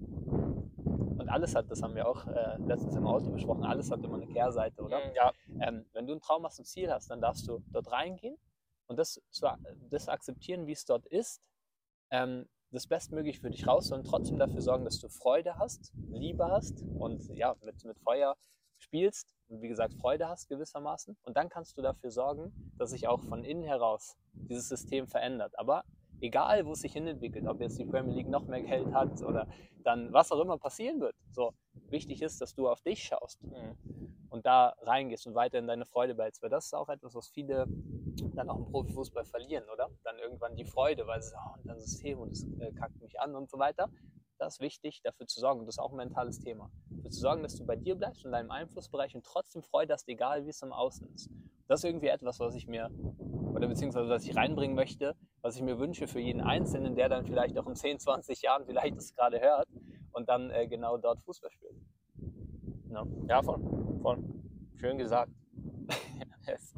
und 1.20 1.28
alles 1.28 1.54
hat, 1.54 1.70
das 1.70 1.82
haben 1.82 1.94
wir 1.94 2.08
auch 2.08 2.26
äh, 2.26 2.56
letztens 2.66 2.96
im 2.96 3.06
Auto 3.06 3.30
besprochen, 3.30 3.64
alles 3.64 3.90
hat 3.90 4.02
immer 4.02 4.16
eine 4.16 4.26
Kehrseite, 4.26 4.82
oder? 4.82 4.98
Mhm, 5.06 5.14
Ja, 5.14 5.32
Ähm, 5.60 5.86
wenn 5.92 6.06
du 6.06 6.12
einen 6.12 6.20
Traum 6.20 6.44
hast, 6.44 6.58
ein 6.58 6.64
Ziel 6.64 6.90
hast, 6.90 7.10
dann 7.10 7.20
darfst 7.20 7.46
du 7.46 7.62
dort 7.72 7.90
reingehen 7.92 8.36
und 8.86 8.98
das, 8.98 9.22
das 9.90 10.08
akzeptieren, 10.08 10.66
wie 10.66 10.72
es 10.72 10.84
dort 10.84 11.06
ist, 11.06 11.40
ähm, 12.10 12.48
das 12.72 12.86
bestmöglich 12.86 13.40
für 13.40 13.50
dich 13.50 13.66
raus 13.66 13.90
und 13.92 14.04
trotzdem 14.04 14.38
dafür 14.38 14.60
sorgen, 14.62 14.84
dass 14.84 14.98
du 15.00 15.08
Freude 15.08 15.58
hast, 15.58 15.92
Liebe 16.10 16.46
hast 16.46 16.82
und 16.98 17.22
ja, 17.36 17.56
mit, 17.64 17.84
mit 17.84 17.98
Feuer 18.00 18.36
spielst 18.78 19.28
und 19.48 19.60
wie 19.62 19.68
gesagt 19.68 19.94
Freude 19.94 20.28
hast 20.28 20.48
gewissermaßen. 20.48 21.16
Und 21.22 21.36
dann 21.36 21.48
kannst 21.48 21.76
du 21.76 21.82
dafür 21.82 22.10
sorgen, 22.10 22.52
dass 22.78 22.90
sich 22.90 23.08
auch 23.08 23.22
von 23.24 23.44
innen 23.44 23.64
heraus 23.64 24.16
dieses 24.32 24.68
System 24.68 25.06
verändert. 25.08 25.58
Aber 25.58 25.84
egal, 26.20 26.66
wo 26.66 26.72
es 26.72 26.80
sich 26.80 26.92
hinentwickelt, 26.92 27.46
ob 27.46 27.60
jetzt 27.60 27.78
die 27.78 27.84
Premier 27.84 28.14
League 28.14 28.28
noch 28.28 28.46
mehr 28.46 28.62
Geld 28.62 28.92
hat 28.92 29.22
oder 29.22 29.46
dann 29.82 30.12
was 30.12 30.30
auch 30.32 30.40
immer 30.40 30.58
passieren 30.58 31.00
wird, 31.00 31.16
so 31.30 31.52
wichtig 31.88 32.22
ist, 32.22 32.40
dass 32.40 32.54
du 32.54 32.68
auf 32.68 32.82
dich 32.82 33.02
schaust 33.02 33.42
Mhm. 33.42 33.76
und 34.30 34.46
da 34.46 34.74
reingehst 34.82 35.26
und 35.26 35.34
weiter 35.34 35.58
in 35.58 35.66
deine 35.66 35.86
Freude 35.86 36.14
behältst. 36.14 36.42
Weil 36.42 36.50
das 36.50 36.66
ist 36.66 36.74
auch 36.74 36.88
etwas, 36.88 37.14
was 37.14 37.28
viele 37.28 37.66
dann 38.34 38.50
auch 38.50 38.58
im 38.58 38.66
Profifußball 38.66 39.24
verlieren, 39.24 39.64
oder? 39.72 39.88
Dann 40.04 40.18
irgendwann 40.18 40.54
die 40.56 40.64
Freude, 40.64 41.06
weil 41.06 41.22
sie 41.22 41.30
sagen, 41.30 41.50
oh, 41.50 41.58
und 41.58 41.66
dann 41.66 41.80
System 41.80 42.18
und 42.20 42.32
es 42.32 42.46
äh, 42.58 42.72
kackt 42.72 43.00
mich 43.00 43.18
an 43.20 43.34
und 43.34 43.50
so 43.50 43.58
weiter. 43.58 43.90
Das 44.38 44.54
ist 44.54 44.60
wichtig, 44.60 45.02
dafür 45.02 45.26
zu 45.26 45.40
sorgen, 45.40 45.60
und 45.60 45.66
das 45.66 45.74
ist 45.74 45.80
auch 45.80 45.90
ein 45.90 45.96
mentales 45.96 46.38
Thema, 46.40 46.70
dafür 46.90 47.10
zu 47.10 47.20
sorgen, 47.20 47.42
dass 47.42 47.56
du 47.56 47.66
bei 47.66 47.76
dir 47.76 47.94
bleibst, 47.94 48.24
in 48.24 48.32
deinem 48.32 48.50
Einflussbereich 48.50 49.14
und 49.14 49.24
trotzdem 49.24 49.62
Freude 49.62 49.92
hast, 49.92 50.08
egal 50.08 50.46
wie 50.46 50.50
es 50.50 50.62
im 50.62 50.72
Außen 50.72 51.06
ist. 51.14 51.30
Das 51.66 51.80
ist 51.80 51.84
irgendwie 51.84 52.08
etwas, 52.08 52.40
was 52.40 52.54
ich 52.54 52.66
mir, 52.66 52.90
oder 53.54 53.68
beziehungsweise 53.68 54.08
was 54.08 54.24
ich 54.24 54.34
reinbringen 54.34 54.74
möchte, 54.74 55.14
was 55.42 55.56
ich 55.56 55.62
mir 55.62 55.78
wünsche 55.78 56.06
für 56.06 56.20
jeden 56.20 56.40
Einzelnen, 56.40 56.94
der 56.94 57.08
dann 57.08 57.24
vielleicht 57.24 57.58
auch 57.58 57.66
in 57.66 57.74
10, 57.74 57.98
20 57.98 58.42
Jahren 58.42 58.64
vielleicht 58.66 58.96
das 58.96 59.14
gerade 59.14 59.40
hört 59.40 59.68
und 60.12 60.28
dann 60.28 60.50
äh, 60.50 60.66
genau 60.66 60.96
dort 60.96 61.20
Fußball 61.22 61.50
spielt. 61.50 61.76
No. 62.88 63.06
ja, 63.28 63.42
voll. 63.42 63.60
voll. 64.02 64.18
Schön 64.76 64.98
gesagt. 64.98 65.32
Yes. 66.46 66.74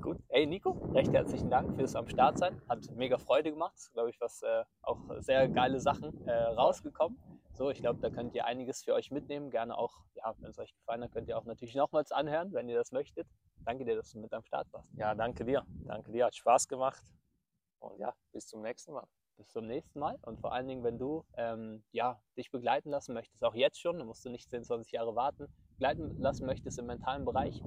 Gut. 0.00 0.18
Ey, 0.28 0.46
Nico, 0.46 0.70
recht 0.92 1.12
herzlichen 1.12 1.50
Dank 1.50 1.74
fürs 1.74 1.96
am 1.96 2.06
Start 2.06 2.38
sein. 2.38 2.60
Hat 2.68 2.78
mega 2.94 3.18
Freude 3.18 3.50
gemacht. 3.50 3.74
Glaube 3.94 4.10
ich, 4.10 4.20
was 4.20 4.42
äh, 4.42 4.64
auch 4.82 5.00
sehr 5.18 5.48
geile 5.48 5.80
Sachen 5.80 6.24
äh, 6.26 6.32
rausgekommen. 6.32 7.18
So, 7.54 7.70
ich 7.70 7.80
glaube, 7.80 8.00
da 8.00 8.10
könnt 8.10 8.34
ihr 8.34 8.44
einiges 8.44 8.84
für 8.84 8.92
euch 8.94 9.10
mitnehmen. 9.10 9.50
Gerne 9.50 9.76
auch, 9.76 10.04
ja, 10.14 10.34
wenn 10.38 10.50
es 10.50 10.58
euch 10.58 10.74
gefallen 10.76 11.02
hat, 11.02 11.12
könnt 11.12 11.28
ihr 11.28 11.38
auch 11.38 11.46
natürlich 11.46 11.74
nochmals 11.74 12.12
anhören, 12.12 12.52
wenn 12.52 12.68
ihr 12.68 12.76
das 12.76 12.92
möchtet. 12.92 13.26
Danke 13.64 13.84
dir, 13.84 13.96
dass 13.96 14.12
du 14.12 14.20
mit 14.20 14.32
am 14.32 14.44
Start 14.44 14.70
warst. 14.72 14.92
Ja, 14.94 15.14
danke 15.14 15.44
dir. 15.44 15.64
Danke 15.86 16.12
dir. 16.12 16.26
Hat 16.26 16.36
Spaß 16.36 16.68
gemacht. 16.68 17.02
Und 17.86 18.00
ja, 18.00 18.14
bis 18.32 18.46
zum 18.46 18.62
nächsten 18.62 18.92
Mal. 18.92 19.06
Bis 19.36 19.50
zum 19.50 19.66
nächsten 19.66 19.98
Mal. 19.98 20.18
Und 20.22 20.40
vor 20.40 20.52
allen 20.52 20.66
Dingen, 20.66 20.82
wenn 20.82 20.98
du 20.98 21.24
ähm, 21.36 21.84
ja, 21.92 22.20
dich 22.36 22.50
begleiten 22.50 22.90
lassen 22.90 23.12
möchtest, 23.12 23.44
auch 23.44 23.54
jetzt 23.54 23.80
schon, 23.80 23.98
dann 23.98 24.06
musst 24.06 24.24
du 24.24 24.30
nicht 24.30 24.48
10, 24.48 24.64
20 24.64 24.92
Jahre 24.92 25.14
warten, 25.14 25.48
begleiten 25.72 26.18
lassen 26.18 26.46
möchtest 26.46 26.78
im 26.78 26.86
mentalen 26.86 27.24
Bereich, 27.24 27.62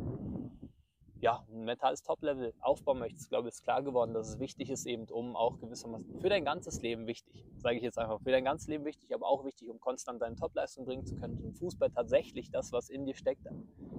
ja, 1.22 1.44
ein 1.50 1.66
mentales 1.66 2.02
Top-Level 2.02 2.54
aufbauen 2.62 3.00
möchtest, 3.00 3.26
ich 3.26 3.30
glaube, 3.30 3.50
ist 3.50 3.62
klar 3.62 3.84
geworden, 3.84 4.14
dass 4.14 4.30
es 4.30 4.40
wichtig 4.40 4.70
ist, 4.70 4.86
eben 4.86 5.06
um 5.10 5.36
auch 5.36 5.60
gewissermaßen 5.60 6.22
für 6.22 6.30
dein 6.30 6.46
ganzes 6.46 6.82
Leben 6.82 7.08
wichtig, 7.08 7.46
sage 7.58 7.76
ich 7.78 7.84
jetzt 7.84 8.00
einfach, 8.00 8.22
für 8.22 8.32
dein 8.32 8.46
ganzes 8.46 8.68
Leben 8.68 8.86
wichtig, 8.86 9.14
aber 9.14 9.28
auch 9.28 9.44
wichtig, 9.44 9.70
um 9.70 9.80
konstant 9.80 10.22
deine 10.22 10.36
Top-Leistung 10.36 10.86
bringen 10.86 11.06
zu 11.06 11.16
können, 11.16 11.38
im 11.44 11.54
Fußball 11.54 11.92
tatsächlich 11.92 12.52
das, 12.52 12.72
was 12.72 12.90
in 12.90 13.06
dir 13.06 13.16
steckt, 13.16 13.46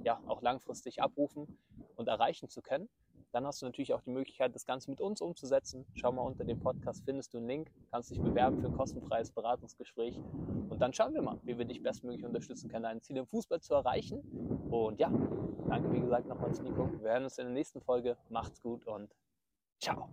ja, 0.02 0.20
auch 0.26 0.40
langfristig 0.40 1.02
abrufen 1.02 1.59
und 1.96 2.09
erreichen 2.09 2.48
zu 2.48 2.62
können. 2.62 2.88
Dann 3.32 3.46
hast 3.46 3.62
du 3.62 3.66
natürlich 3.66 3.94
auch 3.94 4.00
die 4.00 4.10
Möglichkeit, 4.10 4.54
das 4.54 4.66
Ganze 4.66 4.90
mit 4.90 5.00
uns 5.00 5.20
umzusetzen. 5.20 5.86
Schau 5.94 6.10
mal 6.10 6.22
unter 6.22 6.44
dem 6.44 6.58
Podcast, 6.58 7.04
findest 7.04 7.32
du 7.32 7.38
einen 7.38 7.46
Link, 7.46 7.70
kannst 7.90 8.10
dich 8.10 8.20
bewerben 8.20 8.60
für 8.60 8.66
ein 8.66 8.76
kostenfreies 8.76 9.30
Beratungsgespräch. 9.30 10.20
Und 10.68 10.80
dann 10.80 10.92
schauen 10.92 11.14
wir 11.14 11.22
mal, 11.22 11.38
wie 11.44 11.56
wir 11.56 11.64
dich 11.64 11.82
bestmöglich 11.82 12.24
unterstützen 12.24 12.68
können, 12.68 12.82
dein 12.82 13.00
Ziel 13.00 13.16
im 13.18 13.26
Fußball 13.26 13.60
zu 13.60 13.74
erreichen. 13.74 14.20
Und 14.70 14.98
ja, 14.98 15.10
danke 15.68 15.92
wie 15.92 16.00
gesagt 16.00 16.26
nochmals, 16.26 16.60
Nico. 16.60 16.90
Wir 17.00 17.10
hören 17.10 17.24
uns 17.24 17.38
in 17.38 17.44
der 17.44 17.54
nächsten 17.54 17.80
Folge. 17.80 18.16
Macht's 18.28 18.60
gut 18.60 18.86
und 18.86 19.14
ciao. 19.78 20.08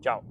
Ciao. 0.00 0.22